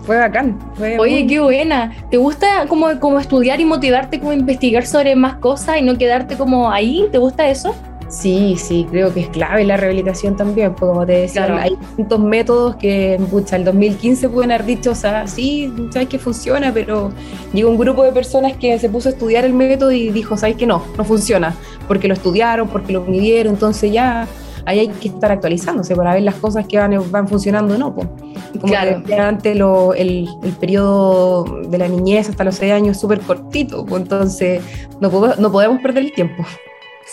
fue 0.03 0.17
bacán. 0.17 0.59
Oye, 0.97 1.25
qué 1.27 1.39
buena. 1.39 1.93
¿Te 2.09 2.17
gusta 2.17 2.65
como, 2.67 2.99
como 2.99 3.19
estudiar 3.19 3.61
y 3.61 3.65
motivarte 3.65 4.19
como 4.19 4.33
investigar 4.33 4.85
sobre 4.85 5.15
más 5.15 5.35
cosas 5.35 5.77
y 5.77 5.81
no 5.81 5.97
quedarte 5.97 6.35
como 6.35 6.71
ahí? 6.71 7.07
¿Te 7.11 7.17
gusta 7.17 7.47
eso? 7.47 7.75
Sí, 8.09 8.55
sí, 8.57 8.87
creo 8.89 9.13
que 9.13 9.19
es 9.21 9.29
clave 9.29 9.63
la 9.63 9.77
rehabilitación 9.77 10.35
también, 10.35 10.71
porque 10.73 10.85
como 10.87 11.05
te 11.05 11.11
decía, 11.13 11.45
hay 11.61 11.75
distintos 11.75 12.19
métodos 12.19 12.75
que, 12.77 13.19
pucha, 13.29 13.55
el 13.55 13.63
2015 13.65 14.29
pueden 14.29 14.51
haber 14.51 14.65
dicho, 14.65 14.91
o 14.91 14.95
sea, 14.95 15.27
sí, 15.27 15.71
sabes 15.91 16.07
que 16.09 16.17
funciona, 16.17 16.73
pero 16.73 17.11
llegó 17.53 17.69
un 17.69 17.77
grupo 17.77 18.03
de 18.03 18.11
personas 18.11 18.53
que 18.57 18.79
se 18.79 18.89
puso 18.89 19.09
a 19.09 19.11
estudiar 19.11 19.45
el 19.45 19.53
método 19.53 19.91
y 19.91 20.09
dijo, 20.09 20.35
sabes 20.37 20.55
que 20.55 20.65
no, 20.65 20.83
no 20.97 21.03
funciona, 21.05 21.55
porque 21.87 22.07
lo 22.07 22.15
estudiaron, 22.15 22.67
porque 22.67 22.93
lo 22.93 23.01
midieron, 23.03 23.53
entonces 23.53 23.91
ya 23.91 24.27
ahí 24.65 24.79
hay 24.79 24.87
que 24.87 25.07
estar 25.09 25.31
actualizándose 25.31 25.95
para 25.95 26.13
ver 26.15 26.23
las 26.23 26.35
cosas 26.35 26.65
que 26.67 26.77
van, 26.77 26.99
van 27.11 27.27
funcionando 27.27 27.75
o 27.75 27.77
no. 27.77 27.93
Pues. 27.93 28.07
Como 28.59 28.73
Claro. 28.73 29.03
que 29.03 29.15
antes 29.15 29.55
lo- 29.55 29.93
el, 29.93 30.27
el 30.43 30.51
periodo 30.53 31.43
de 31.67 31.77
la 31.77 31.87
niñez 31.87 32.27
hasta 32.29 32.43
los 32.43 32.55
6 32.55 32.73
años 32.73 32.97
es 32.97 33.01
súper 33.01 33.19
cortito, 33.21 33.85
pues, 33.85 34.01
entonces 34.01 34.61
no, 34.99 35.09
puedo- 35.11 35.35
no 35.37 35.51
podemos 35.51 35.79
perder 35.81 36.03
el 36.05 36.11
tiempo. 36.13 36.43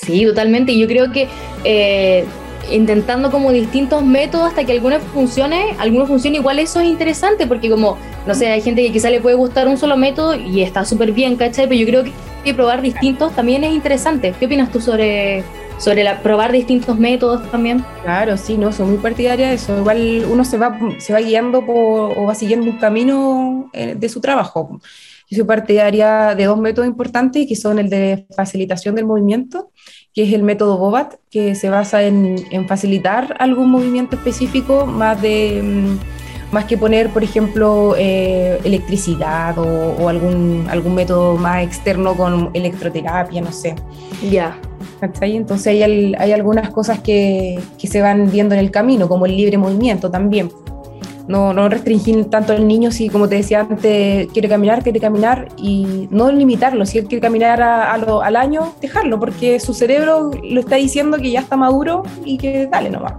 Sí, 0.03 0.25
totalmente. 0.25 0.73
Y 0.73 0.81
yo 0.81 0.87
creo 0.87 1.11
que 1.11 1.29
eh, 1.65 2.25
intentando 2.71 3.31
como 3.31 3.53
distintos 3.53 4.03
métodos 4.05 4.49
hasta 4.49 4.65
que 4.65 4.73
algunos 4.73 5.03
funcione, 5.03 5.77
algunos 5.79 6.09
funcione 6.09 6.39
igual 6.39 6.59
eso 6.59 6.81
es 6.81 6.87
interesante 6.87 7.47
porque 7.47 7.71
como, 7.71 7.97
no 8.27 8.35
sé, 8.35 8.49
hay 8.49 8.61
gente 8.61 8.83
que 8.83 8.93
quizá 8.93 9.11
le 9.11 9.21
puede 9.21 9.37
gustar 9.37 9.69
un 9.69 9.77
solo 9.79 9.97
método 9.97 10.35
y 10.35 10.63
está 10.63 10.85
súper 10.85 11.13
bien, 11.13 11.37
¿cachai? 11.37 11.69
Pero 11.69 11.81
yo 11.81 11.87
creo 11.87 12.05
que, 12.05 12.55
probar 12.55 12.81
distintos 12.81 13.35
también 13.35 13.65
es 13.65 13.73
interesante. 13.73 14.33
¿Qué 14.39 14.47
opinas 14.47 14.71
tú 14.71 14.81
sobre, 14.81 15.43
sobre 15.79 16.05
la, 16.05 16.23
probar 16.23 16.53
distintos 16.53 16.97
métodos 16.97 17.51
también? 17.51 17.85
Claro, 18.05 18.37
sí, 18.37 18.57
no, 18.57 18.73
soy 18.73 18.87
muy 18.87 18.99
partidaria 18.99 19.49
de 19.49 19.55
eso. 19.55 19.77
Igual 19.77 20.25
uno 20.31 20.45
se 20.45 20.57
va, 20.57 20.79
se 20.99 21.13
va 21.13 21.19
guiando 21.19 21.67
por, 21.67 22.17
o 22.17 22.25
va 22.25 22.37
siguiendo 22.37 22.71
un 22.71 22.79
camino 22.79 23.69
eh, 23.73 23.97
de 23.97 24.09
su 24.09 24.21
trabajo. 24.21 24.81
Yo 25.29 25.37
soy 25.37 25.45
partidaria 25.45 26.35
de 26.35 26.45
dos 26.45 26.59
métodos 26.59 26.89
importantes, 26.89 27.47
que 27.49 27.57
son 27.57 27.79
el 27.79 27.91
de 27.91 28.27
facilitación 28.37 28.95
del 28.95 29.07
movimiento, 29.07 29.71
que 30.15 30.23
es 30.23 30.33
el 30.33 30.43
método 30.43 30.79
Bobat, 30.79 31.15
que 31.31 31.55
se 31.55 31.69
basa 31.69 32.03
en, 32.03 32.37
en 32.51 32.69
facilitar 32.69 33.37
algún 33.39 33.71
movimiento 33.71 34.17
específico, 34.17 34.87
más 34.87 35.21
de 35.21 35.62
mm, 35.62 36.17
más 36.53 36.65
que 36.65 36.79
poner, 36.79 37.11
por 37.11 37.25
ejemplo, 37.25 37.95
eh, 37.99 38.59
electricidad 38.65 39.59
o, 39.59 39.97
o 39.99 40.09
algún, 40.09 40.67
algún 40.71 40.95
método 40.95 41.37
más 41.37 41.65
externo 41.65 42.17
con 42.17 42.51
electroterapia, 42.55 43.43
no 43.43 43.53
sé. 43.53 43.75
Ya. 44.31 44.59
¿cachai? 45.01 45.37
Entonces 45.37 45.67
hay, 45.67 46.15
hay 46.15 46.33
algunas 46.33 46.71
cosas 46.71 47.01
que, 47.01 47.61
que 47.79 47.87
se 47.87 48.01
van 48.01 48.31
viendo 48.31 48.55
en 48.55 48.61
el 48.61 48.71
camino, 48.71 49.09
como 49.09 49.27
el 49.27 49.37
libre 49.37 49.59
movimiento 49.59 50.11
también. 50.11 50.51
No, 51.29 51.53
no 51.53 51.69
restringir 51.69 52.27
tanto 52.27 52.53
al 52.53 52.69
niño 52.69 52.93
si, 52.93 53.09
como 53.09 53.29
te 53.29 53.35
decía 53.35 53.61
antes, 53.61 54.29
quiere 54.33 54.49
caminar, 54.49 54.83
quiere 54.85 55.01
caminar 55.01 55.49
y 55.57 56.07
no 56.11 56.31
limitarlo. 56.31 56.87
Si 56.87 56.99
él 56.99 57.07
quiere 57.07 57.21
caminar 57.21 57.61
a- 57.61 57.93
a 57.93 57.99
lo- 57.99 58.23
al 58.23 58.37
año, 58.37 58.75
dejarlo, 58.81 59.19
porque 59.19 59.59
su 59.59 59.75
cerebro 59.75 60.31
lo 60.49 60.61
está 60.61 60.77
diciendo 60.77 61.17
que 61.19 61.33
ya 61.33 61.41
está 61.41 61.57
maduro 61.57 62.05
y 62.25 62.39
que 62.39 62.69
dale 62.71 62.91
nomás. 62.91 63.15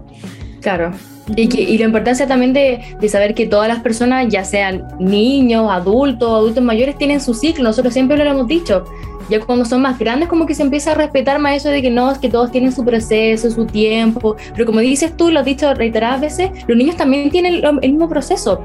Claro. 0.62 0.92
Y, 1.36 1.50
que, 1.50 1.62
y 1.62 1.78
la 1.78 1.84
importancia 1.86 2.26
también 2.26 2.54
de, 2.54 2.80
de 2.98 3.10
saber 3.10 3.34
que 3.36 3.46
todas 3.48 3.68
las 3.68 3.82
personas, 3.82 4.28
ya 4.30 4.46
sean 4.46 4.88
niños, 5.00 5.70
adultos, 5.70 6.30
adultos 6.32 6.64
mayores, 6.64 6.98
tienen 6.98 7.20
su 7.20 7.34
ciclo. 7.34 7.66
Nosotros 7.66 7.94
siempre 7.94 8.16
lo 8.18 8.24
hemos 8.24 8.48
dicho. 8.48 8.86
Ya 9.30 9.40
cuando 9.42 9.66
son 9.66 9.82
más 9.82 10.00
grandes, 10.00 10.30
como 10.30 10.46
que 10.46 10.56
se 10.56 10.64
empieza 10.64 10.92
a 10.92 10.96
respetar 10.96 11.40
más 11.40 11.56
eso 11.58 11.70
de 11.70 11.82
que 11.82 11.90
no, 11.90 12.12
es 12.12 12.18
que 12.18 12.30
todos 12.30 12.52
tienen 12.52 12.72
su 12.72 12.86
proceso, 12.86 13.50
su 13.52 13.66
tiempo. 13.66 14.36
Pero 14.54 14.66
como 14.66 14.80
dices 14.80 15.16
tú, 15.18 15.32
lo 15.32 15.40
has 15.40 15.46
dicho 15.46 15.74
reiteradas 15.74 16.22
veces, 16.22 16.52
los 16.68 16.78
niños 16.78 16.96
también 16.96 17.30
tienen 17.30 17.56
el 17.82 17.92
mismo 17.92 18.08
proceso. 18.08 18.62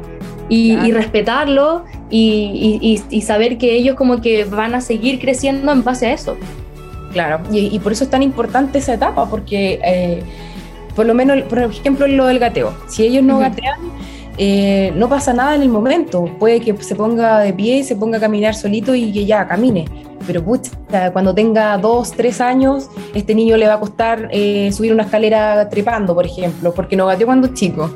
Y, 0.49 0.73
Claro. 0.75 0.89
y 0.89 0.93
respetarlo 0.93 1.85
y, 2.11 2.79
y- 2.83 2.95
y- 3.11 3.17
y 3.17 3.23
saber 3.23 3.57
que 3.59 3.75
ellos 3.75 3.97
como 3.97 4.21
que 4.21 4.45
van 4.45 4.75
a 4.75 4.81
seguir 4.81 5.19
creciendo 5.19 5.73
en 5.73 5.83
base 5.83 6.07
a 6.07 6.13
eso. 6.13 6.37
Claro, 7.13 7.41
y, 7.53 7.79
por 7.81 7.93
eso 7.93 8.05
es 8.05 8.11
tan 8.11 8.23
importante 8.23 8.79
esa 8.79 8.95
etapa, 8.95 9.29
porque 9.29 9.81
eh, 9.85 10.23
por 10.95 11.07
lo 11.07 11.15
menos, 11.15 11.43
por 11.43 11.59
ejemplo, 11.59 12.07
lo 12.07 12.27
del 12.27 12.39
gateo. 12.39 12.73
Si 12.89 13.03
ellos 13.05 13.23
no 13.23 13.39
gatean, 13.39 13.79
eh, 14.39 14.93
no 14.97 15.09
pasa 15.09 15.33
nada 15.33 15.55
en 15.55 15.63
el 15.63 15.69
momento. 15.69 16.25
Puede 16.39 16.61
que 16.61 16.75
se 16.83 16.95
ponga 16.95 17.41
de 17.41 17.53
pie 17.53 17.79
y 17.79 17.85
se 17.85 17.97
ponga 17.97 18.19
a 18.19 18.21
caminar 18.21 18.55
solito 18.55 18.95
y 18.95 19.13
que 19.13 19.25
ya 19.27 19.47
camine. 19.47 19.85
Pero 20.27 20.43
pucha, 20.43 20.71
cuando 21.13 21.35
tenga 21.35 21.77
dos, 21.79 22.13
tres 22.13 22.41
años, 22.41 22.89
este 23.15 23.35
niño 23.35 23.57
le 23.57 23.67
va 23.67 23.75
a 23.75 23.81
costar 23.81 24.29
eh, 24.33 24.71
subir 24.73 24.93
una 24.93 25.05
escalera 25.05 25.69
trepando, 25.69 26.15
por 26.15 26.27
ejemplo, 26.27 26.73
porque 26.73 26.97
no 26.97 27.07
gateó 27.07 27.27
cuando 27.27 27.49
es 27.49 27.55
chico. 27.55 27.91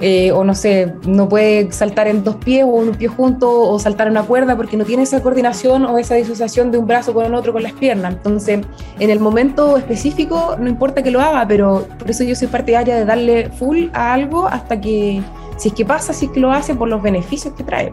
Eh, 0.00 0.32
o 0.32 0.42
no 0.42 0.54
sé, 0.54 0.92
no 1.06 1.28
puede 1.28 1.70
saltar 1.70 2.08
en 2.08 2.24
dos 2.24 2.36
pies 2.36 2.64
o 2.64 2.68
un 2.68 2.90
pie 2.92 3.08
junto 3.08 3.48
o 3.50 3.78
saltar 3.78 4.10
una 4.10 4.24
cuerda 4.24 4.56
porque 4.56 4.76
no 4.76 4.84
tiene 4.84 5.04
esa 5.04 5.22
coordinación 5.22 5.84
o 5.84 5.98
esa 5.98 6.16
disociación 6.16 6.72
de 6.72 6.78
un 6.78 6.86
brazo 6.86 7.14
con 7.14 7.24
el 7.24 7.34
otro 7.34 7.52
con 7.52 7.62
las 7.62 7.72
piernas. 7.72 8.14
Entonces, 8.14 8.60
en 8.98 9.10
el 9.10 9.20
momento 9.20 9.76
específico, 9.76 10.56
no 10.58 10.68
importa 10.68 11.02
que 11.02 11.10
lo 11.10 11.20
haga, 11.20 11.46
pero 11.46 11.86
por 11.98 12.10
eso 12.10 12.24
yo 12.24 12.34
soy 12.34 12.48
partidaria 12.48 12.96
de 12.96 13.04
darle 13.04 13.50
full 13.50 13.86
a 13.92 14.12
algo 14.12 14.46
hasta 14.46 14.80
que, 14.80 15.22
si 15.56 15.68
es 15.68 15.74
que 15.74 15.84
pasa, 15.84 16.12
si 16.12 16.26
es 16.26 16.32
que 16.32 16.40
lo 16.40 16.50
hace, 16.50 16.74
por 16.74 16.88
los 16.88 17.00
beneficios 17.00 17.54
que 17.54 17.62
trae. 17.62 17.92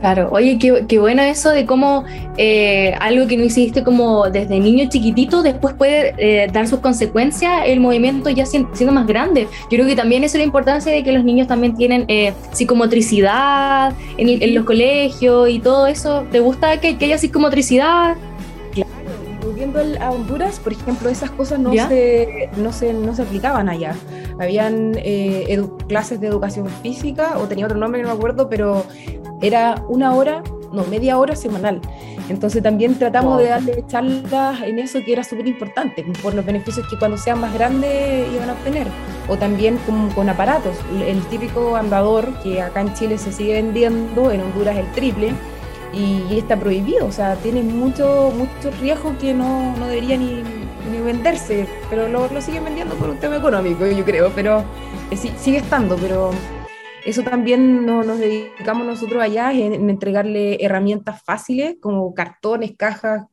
Claro, 0.00 0.28
oye, 0.30 0.58
qué, 0.60 0.84
qué 0.86 1.00
bueno 1.00 1.22
eso 1.22 1.50
de 1.50 1.66
cómo 1.66 2.04
eh, 2.36 2.94
algo 3.00 3.26
que 3.26 3.36
no 3.36 3.42
hiciste 3.42 3.82
como 3.82 4.30
desde 4.30 4.60
niño 4.60 4.88
chiquitito 4.88 5.42
después 5.42 5.74
puede 5.74 6.14
eh, 6.18 6.46
dar 6.52 6.68
sus 6.68 6.78
consecuencias 6.78 7.62
el 7.66 7.80
movimiento 7.80 8.30
ya 8.30 8.44
sien- 8.46 8.68
siendo 8.74 8.92
más 8.92 9.08
grande. 9.08 9.48
Yo 9.62 9.68
creo 9.70 9.86
que 9.86 9.96
también 9.96 10.22
eso 10.22 10.36
es 10.36 10.42
la 10.42 10.46
importancia 10.46 10.92
de 10.92 11.02
que 11.02 11.10
los 11.10 11.24
niños 11.24 11.48
también 11.48 11.74
tienen 11.74 12.04
eh, 12.06 12.32
psicomotricidad 12.52 13.92
en, 14.16 14.28
el- 14.28 14.42
en 14.42 14.54
los 14.54 14.64
colegios 14.64 15.48
y 15.50 15.58
todo 15.58 15.88
eso. 15.88 16.24
¿Te 16.30 16.38
gusta 16.40 16.80
que, 16.80 16.96
que 16.96 17.06
haya 17.06 17.18
psicomotricidad? 17.18 18.14
Claro, 18.72 18.90
volviendo 19.44 19.80
a 20.00 20.10
Honduras, 20.12 20.60
por 20.60 20.72
ejemplo, 20.74 21.08
esas 21.08 21.30
cosas 21.32 21.58
no, 21.58 21.72
¿Ya? 21.74 21.88
se, 21.88 22.48
no, 22.56 22.72
se, 22.72 22.92
no 22.92 23.14
se 23.16 23.22
aplicaban 23.22 23.68
allá. 23.68 23.94
Habían 24.40 24.92
eh, 24.96 25.60
clases 25.88 26.20
de 26.20 26.28
educación 26.28 26.68
física, 26.82 27.36
o 27.38 27.46
tenía 27.48 27.66
otro 27.66 27.76
nombre, 27.78 28.00
no 28.02 28.08
me 28.08 28.14
acuerdo, 28.14 28.48
pero 28.48 28.84
era 29.40 29.82
una 29.88 30.14
hora, 30.14 30.42
no, 30.72 30.84
media 30.84 31.18
hora 31.18 31.34
semanal. 31.36 31.80
Entonces 32.28 32.62
también 32.62 32.98
tratamos 32.98 33.34
Wow. 33.34 33.42
de 33.42 33.48
darle 33.48 33.84
charlas 33.86 34.60
en 34.62 34.78
eso 34.78 34.98
que 35.04 35.12
era 35.12 35.24
súper 35.24 35.46
importante, 35.48 36.04
por 36.22 36.34
los 36.34 36.44
beneficios 36.44 36.86
que 36.88 36.98
cuando 36.98 37.16
sean 37.16 37.40
más 37.40 37.54
grandes 37.54 38.26
iban 38.34 38.50
a 38.50 38.52
obtener. 38.52 38.86
O 39.28 39.36
también 39.36 39.78
con, 39.86 40.10
con 40.10 40.28
aparatos. 40.28 40.76
El 41.06 41.20
típico 41.26 41.76
andador 41.76 42.28
que 42.42 42.60
acá 42.60 42.82
en 42.82 42.92
Chile 42.94 43.16
se 43.18 43.32
sigue 43.32 43.54
vendiendo, 43.54 44.30
en 44.30 44.42
Honduras 44.42 44.76
el 44.76 44.90
triple, 44.92 45.32
y, 45.94 46.22
y 46.30 46.38
está 46.38 46.54
prohibido, 46.56 47.06
o 47.06 47.12
sea, 47.12 47.34
tiene 47.36 47.62
mucho, 47.62 48.30
mucho 48.36 48.70
riesgo 48.78 49.16
que 49.18 49.32
no, 49.32 49.74
no 49.78 49.86
debería 49.86 50.18
ni, 50.18 50.42
ni 50.92 51.00
venderse, 51.02 51.66
pero 51.88 52.08
lo, 52.08 52.28
lo 52.28 52.42
siguen 52.42 52.64
vendiendo 52.64 52.94
por 52.96 53.08
un 53.08 53.16
tema 53.16 53.36
económico, 53.36 53.86
yo 53.86 54.04
creo, 54.04 54.30
pero 54.34 54.62
eh, 55.10 55.16
sí- 55.16 55.32
sigue 55.38 55.56
estando, 55.58 55.96
pero 55.96 56.30
eso 57.08 57.22
también 57.22 57.84
no- 57.86 58.02
nos 58.04 58.18
dedicamos 58.18 58.86
nosotros 58.86 59.22
allá 59.22 59.52
en, 59.52 59.72
en 59.74 59.90
entregarle 59.90 60.64
herramientas 60.64 61.22
fáciles 61.22 61.76
como 61.80 62.14
cartones, 62.14 62.72
cajas, 62.76 63.24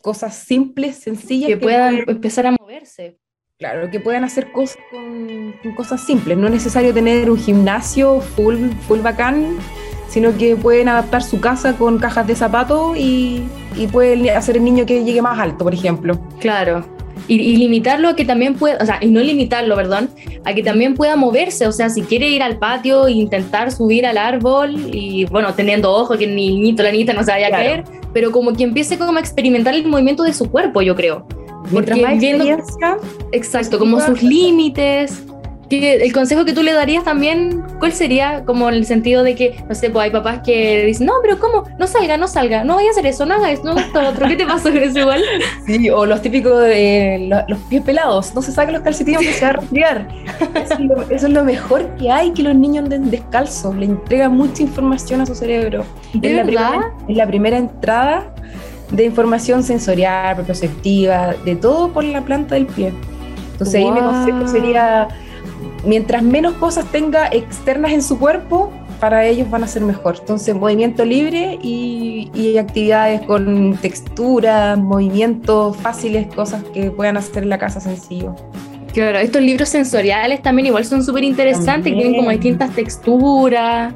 cosas 0.00 0.34
simples, 0.34 0.96
sencillas 0.96 1.48
Que 1.48 1.56
puedan 1.56 2.04
empezar 2.06 2.46
a 2.46 2.52
moverse. 2.52 3.18
Claro, 3.58 3.90
que 3.90 4.00
puedan 4.00 4.24
hacer 4.24 4.50
cosas 4.50 4.78
con, 4.90 5.54
con 5.62 5.74
cosas 5.76 6.00
simples. 6.04 6.36
No 6.36 6.46
es 6.48 6.52
necesario 6.52 6.92
tener 6.92 7.30
un 7.30 7.38
gimnasio 7.38 8.20
full, 8.20 8.56
full 8.88 8.98
bacán, 9.00 9.56
sino 10.08 10.36
que 10.36 10.56
pueden 10.56 10.88
adaptar 10.88 11.22
su 11.22 11.40
casa 11.40 11.74
con 11.78 11.98
cajas 11.98 12.26
de 12.26 12.34
zapatos 12.34 12.96
y, 12.96 13.44
y 13.76 13.86
pueden 13.86 14.28
hacer 14.30 14.56
el 14.56 14.64
niño 14.64 14.84
que 14.84 15.04
llegue 15.04 15.22
más 15.22 15.38
alto, 15.38 15.64
por 15.64 15.72
ejemplo. 15.74 16.18
Claro. 16.40 16.84
Y, 17.32 17.36
y 17.36 17.56
limitarlo 17.56 18.08
a 18.10 18.16
que 18.16 18.24
también 18.26 18.54
pueda, 18.54 18.76
o 18.82 18.84
sea, 18.84 18.98
y 19.00 19.06
no 19.06 19.20
limitarlo, 19.20 19.74
perdón, 19.74 20.10
a 20.44 20.52
que 20.52 20.62
también 20.62 20.94
pueda 20.94 21.16
moverse, 21.16 21.66
o 21.66 21.72
sea, 21.72 21.88
si 21.88 22.02
quiere 22.02 22.28
ir 22.28 22.42
al 22.42 22.58
patio 22.58 23.06
e 23.06 23.12
intentar 23.12 23.70
subir 23.72 24.04
al 24.04 24.18
árbol 24.18 24.74
y, 24.92 25.24
bueno, 25.26 25.54
teniendo 25.54 25.90
ojo 25.92 26.18
que 26.18 26.24
el 26.24 26.34
niñito, 26.36 26.82
la 26.82 26.90
niñita 26.92 27.14
no 27.14 27.22
se 27.24 27.30
vaya 27.30 27.46
a 27.46 27.48
Claro. 27.50 27.64
caer, 27.64 27.84
pero 28.12 28.32
como 28.32 28.52
que 28.52 28.64
empiece 28.64 28.98
como 28.98 29.16
a 29.16 29.20
experimentar 29.20 29.74
el 29.74 29.86
movimiento 29.86 30.24
de 30.24 30.34
su 30.34 30.50
cuerpo, 30.50 30.82
yo 30.82 30.94
creo. 30.94 31.26
Mientras 31.70 31.98
más 32.00 32.18
viendo- 32.18 32.44
Exacto, 33.32 33.78
como 33.78 33.98
sus 34.00 34.22
límites. 34.22 35.24
Que 35.72 35.94
el 36.04 36.12
consejo 36.12 36.44
que 36.44 36.52
tú 36.52 36.62
le 36.62 36.74
darías 36.74 37.02
también, 37.02 37.62
¿cuál 37.78 37.92
sería? 37.92 38.44
Como 38.44 38.68
en 38.68 38.74
el 38.74 38.84
sentido 38.84 39.22
de 39.22 39.34
que, 39.34 39.64
no 39.66 39.74
sé, 39.74 39.88
pues 39.88 40.04
hay 40.04 40.10
papás 40.10 40.40
que 40.44 40.84
dicen, 40.84 41.06
no, 41.06 41.14
pero 41.22 41.38
¿cómo? 41.38 41.64
No 41.78 41.86
salga, 41.86 42.18
no 42.18 42.28
salga, 42.28 42.62
no 42.62 42.74
vaya 42.74 42.88
a 42.88 42.90
hacer 42.90 43.06
eso, 43.06 43.24
no 43.24 43.34
haga 43.36 43.50
eso, 43.50 43.64
no 43.64 43.78
esto 43.78 44.00
otro. 44.06 44.28
¿Qué 44.28 44.36
te 44.36 44.44
pasa 44.44 44.64
con 44.70 44.76
eso 44.82 44.98
igual? 44.98 45.22
Sí, 45.66 45.88
o 45.88 46.04
los 46.04 46.20
típicos 46.20 46.60
de 46.60 47.26
lo- 47.30 47.44
los 47.48 47.58
pies 47.70 47.80
pelados, 47.82 48.34
no 48.34 48.42
se 48.42 48.52
saquen 48.52 48.74
los 48.74 48.82
calcetines 48.82 49.20
que 49.22 49.32
se 49.32 49.44
va 49.46 49.48
a 49.48 49.52
resfriar. 49.54 50.08
Eso 50.62 50.74
es, 50.74 50.80
lo, 50.80 51.00
eso 51.02 51.26
es 51.26 51.32
lo 51.32 51.42
mejor 51.44 51.88
que 51.96 52.10
hay, 52.10 52.32
que 52.32 52.42
los 52.42 52.54
niños 52.54 52.84
anden 52.84 53.10
descalzos, 53.10 53.74
le 53.74 53.86
entregan 53.86 54.32
mucha 54.36 54.62
información 54.62 55.22
a 55.22 55.26
su 55.26 55.34
cerebro. 55.34 55.84
¿De 56.12 56.28
es, 56.32 56.36
la 56.36 56.44
verdad? 56.44 56.68
primera, 56.70 56.92
es 57.08 57.16
la 57.16 57.26
primera 57.26 57.56
entrada 57.56 58.34
de 58.90 59.04
información 59.06 59.62
sensorial, 59.62 60.34
propioceptiva, 60.36 61.34
de 61.46 61.56
todo 61.56 61.88
por 61.94 62.04
la 62.04 62.20
planta 62.20 62.56
del 62.56 62.66
pie. 62.66 62.92
Entonces 63.52 63.76
ahí 63.76 63.90
mi 63.90 64.00
Wow. 64.00 64.10
consejo 64.10 64.48
sería, 64.48 65.08
mientras 65.84 66.22
menos 66.22 66.54
cosas 66.54 66.84
tenga 66.86 67.28
externas 67.28 67.92
en 67.92 68.02
su 68.02 68.18
cuerpo, 68.18 68.72
para 69.00 69.26
ellos 69.26 69.50
van 69.50 69.64
a 69.64 69.66
ser 69.66 69.82
mejor. 69.82 70.16
Entonces 70.20 70.54
movimiento 70.54 71.04
libre 71.04 71.58
y, 71.60 72.30
y 72.34 72.56
actividades 72.58 73.22
con 73.22 73.76
textura, 73.78 74.76
movimientos 74.76 75.76
fáciles, 75.76 76.32
cosas 76.34 76.62
que 76.72 76.90
puedan 76.90 77.16
hacer 77.16 77.42
en 77.42 77.48
la 77.48 77.58
casa 77.58 77.80
sencillo. 77.80 78.36
Claro, 78.92 79.18
estos 79.18 79.42
libros 79.42 79.70
sensoriales 79.70 80.42
también 80.42 80.66
igual 80.66 80.84
son 80.84 81.02
súper 81.02 81.24
interesantes, 81.24 81.92
tienen 81.94 82.14
como 82.14 82.30
distintas 82.30 82.70
texturas. 82.70 83.94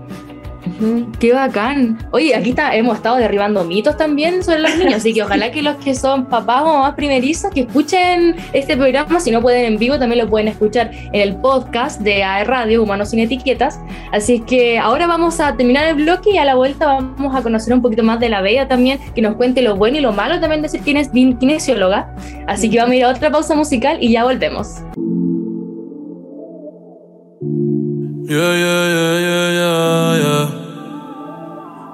Qué 1.18 1.33
bacán. 1.33 1.98
Oye, 2.11 2.35
aquí 2.35 2.50
está, 2.50 2.74
hemos 2.74 2.96
estado 2.96 3.16
derribando 3.16 3.64
mitos 3.64 3.96
también 3.96 4.42
sobre 4.42 4.61
los 4.61 4.76
niños, 4.76 4.94
así 4.94 5.12
que 5.12 5.22
ojalá 5.22 5.50
que 5.50 5.62
los 5.62 5.76
que 5.76 5.94
son 5.94 6.26
papás 6.26 6.62
o 6.62 6.66
mamás 6.66 6.94
primerizos 6.94 7.50
que 7.50 7.61
escuchen 7.61 8.37
este 8.52 8.76
programa, 8.76 9.20
si 9.20 9.31
no 9.31 9.40
pueden 9.40 9.64
en 9.64 9.79
vivo, 9.79 9.98
también 9.98 10.24
lo 10.24 10.31
pueden 10.31 10.48
escuchar 10.48 10.90
en 10.92 11.20
el 11.20 11.37
podcast 11.37 12.00
de 12.00 12.22
AE 12.22 12.44
Radio, 12.44 12.83
Humanos 12.83 13.11
sin 13.11 13.20
Etiquetas. 13.20 13.81
Así 14.12 14.40
que 14.40 14.79
ahora 14.79 15.07
vamos 15.07 15.40
a 15.40 15.57
terminar 15.57 15.87
el 15.87 15.94
bloque 15.96 16.31
y 16.31 16.38
a 16.38 16.44
la 16.44 16.55
vuelta 16.55 16.87
vamos 16.87 17.35
a 17.35 17.42
conocer 17.42 17.72
un 17.72 17.83
poquito 17.83 18.02
más 18.02 18.20
de 18.20 18.29
la 18.29 18.40
Bella 18.40 18.68
también, 18.68 18.98
que 19.14 19.22
nos 19.22 19.37
cuente 19.37 19.62
lo 19.62 19.76
bueno 19.76 19.98
y 19.98 20.00
lo 20.00 20.12
malo 20.12 20.40
también 20.40 20.62
de 20.62 20.68
ser 20.68 20.81
kinesióloga. 20.83 22.14
Así 22.46 22.70
que 22.70 22.79
vamos 22.79 22.92
a 22.92 22.96
ir 22.96 23.05
a 23.05 23.11
otra 23.11 23.31
pausa 23.31 23.55
musical 23.55 23.98
y 24.00 24.12
ya 24.12 24.24
volvemos. 24.24 24.83
Yeah, 28.29 28.55
yeah, 28.59 28.83
yeah, 28.91 29.19
yeah, 29.23 29.49
yeah, 29.55 30.19
yeah. 30.25 30.47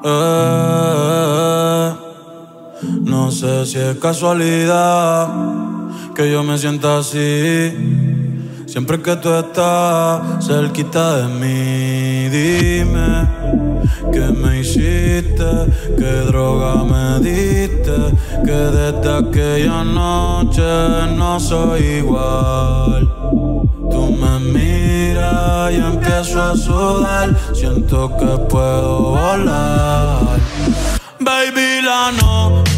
Eh, 0.03 1.89
no 3.05 3.31
sé 3.31 3.67
si 3.67 3.79
es 3.79 3.97
casualidad 3.99 5.29
que 6.15 6.33
yo 6.33 6.43
me 6.43 6.57
sienta 6.57 7.01
así. 7.01 7.71
Siempre 8.65 9.03
que 9.03 9.15
tú 9.17 9.29
estás 9.35 10.47
cerquita 10.47 11.19
de 11.19 11.29
mí, 11.35 12.31
dime 12.31 13.29
qué 14.11 14.33
me 14.33 14.61
hiciste, 14.61 15.51
qué 15.99 16.13
droga 16.29 16.83
me 16.83 17.21
diste, 17.21 17.93
que 18.43 18.53
desde 18.53 19.19
aquella 19.19 19.85
noche 19.85 20.63
no 21.15 21.39
soy 21.39 21.83
igual. 21.99 23.62
Me 24.23 24.39
miras 24.39 25.73
y 25.73 25.77
empiezo 25.77 26.41
a 26.41 26.57
sudar. 26.57 27.35
Siento 27.53 28.17
que 28.17 28.27
puedo 28.49 29.17
volar. 29.17 30.39
Baby, 31.19 31.83
la 31.83 32.13
nota 32.13 32.72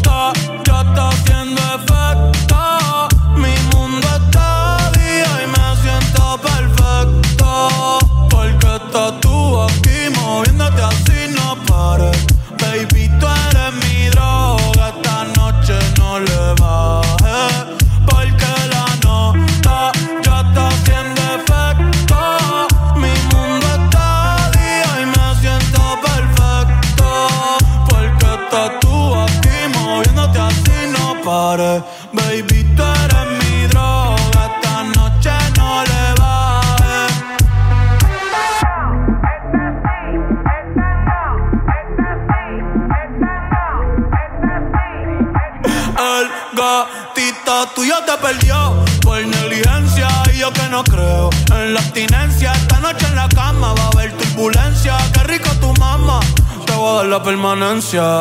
la 57.17 57.23
permanencia. 57.23 58.19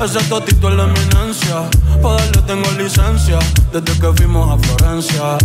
Ese 0.00 0.20
totito 0.28 0.68
es 0.68 0.76
la 0.76 0.84
eminencia. 0.84 1.68
Pa' 2.00 2.12
darle 2.14 2.42
tengo 2.42 2.70
licencia 2.78 3.38
desde 3.72 3.98
que 4.00 4.12
fuimos 4.16 4.44
a 4.48 4.56
Florencia. 4.64 5.38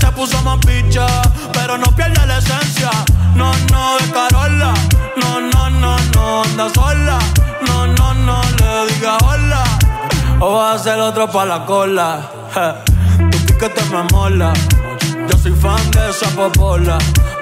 Se 0.00 0.06
puso 0.12 0.40
más 0.42 0.58
picha, 0.64 1.06
pero 1.52 1.78
no 1.78 1.86
pierde 1.96 2.24
la 2.26 2.38
esencia. 2.38 2.90
No, 3.34 3.50
no, 3.72 3.96
de 3.98 4.10
Carola. 4.12 4.72
No, 5.16 5.40
no, 5.40 5.70
no, 5.70 5.96
no, 6.14 6.42
anda 6.44 6.68
sola. 6.72 7.18
No, 7.66 7.88
no, 7.88 8.14
no, 8.14 8.40
le 8.58 8.92
diga 8.92 9.18
hola. 9.24 9.64
O 10.38 10.54
vas 10.54 10.80
a 10.80 10.84
ser 10.84 11.00
otro 11.00 11.28
pa' 11.28 11.44
la 11.44 11.66
cola. 11.66 12.30
Je, 12.54 13.30
Tu 13.30 13.38
piquete 13.46 13.82
me 13.90 14.02
mola. 14.12 14.52
Yo 15.28 15.38
soy 15.38 15.52
fan 15.52 15.90
de 15.90 16.10
esa 16.10 16.28
popola. 16.36 16.98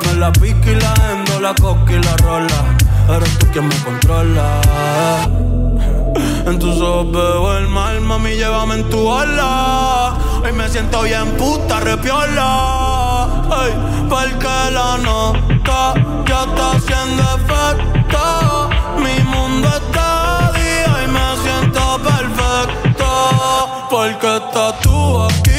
Me 0.07 0.14
la 0.14 0.33
pique 0.33 0.72
y 0.72 0.81
la 0.81 0.95
endo, 1.12 1.39
la 1.39 1.55
coca 1.55 1.93
y 1.93 2.03
la 2.03 2.16
rola. 2.16 2.80
Eres 3.17 3.39
tú 3.39 3.47
quien 3.53 3.67
me 3.67 3.75
controla. 3.83 4.61
En 6.47 6.59
tus 6.59 6.81
ojos 6.81 7.11
veo 7.11 7.59
el 7.59 7.69
mal, 7.69 8.01
mami, 8.01 8.37
llévame 8.37 8.77
en 8.77 8.89
tu 8.89 9.07
ola. 9.07 10.17
Hoy 10.45 10.53
me 10.53 10.69
siento 10.69 11.03
bien 11.03 11.29
puta, 11.37 11.81
repiola. 11.81 13.27
Ay, 13.51 13.73
porque 14.09 14.73
la 14.73 14.99
nota 14.99 15.95
ya 16.27 16.45
está 16.45 16.71
haciendo 16.73 17.23
efecto. 17.39 18.71
Mi 18.99 19.23
mundo 19.25 19.69
está 19.69 20.53
día 20.55 21.05
y 21.05 21.09
me 21.09 21.37
siento 21.43 21.99
perfecto. 22.03 23.09
Porque 23.91 24.37
estás 24.37 24.81
tú 24.83 25.49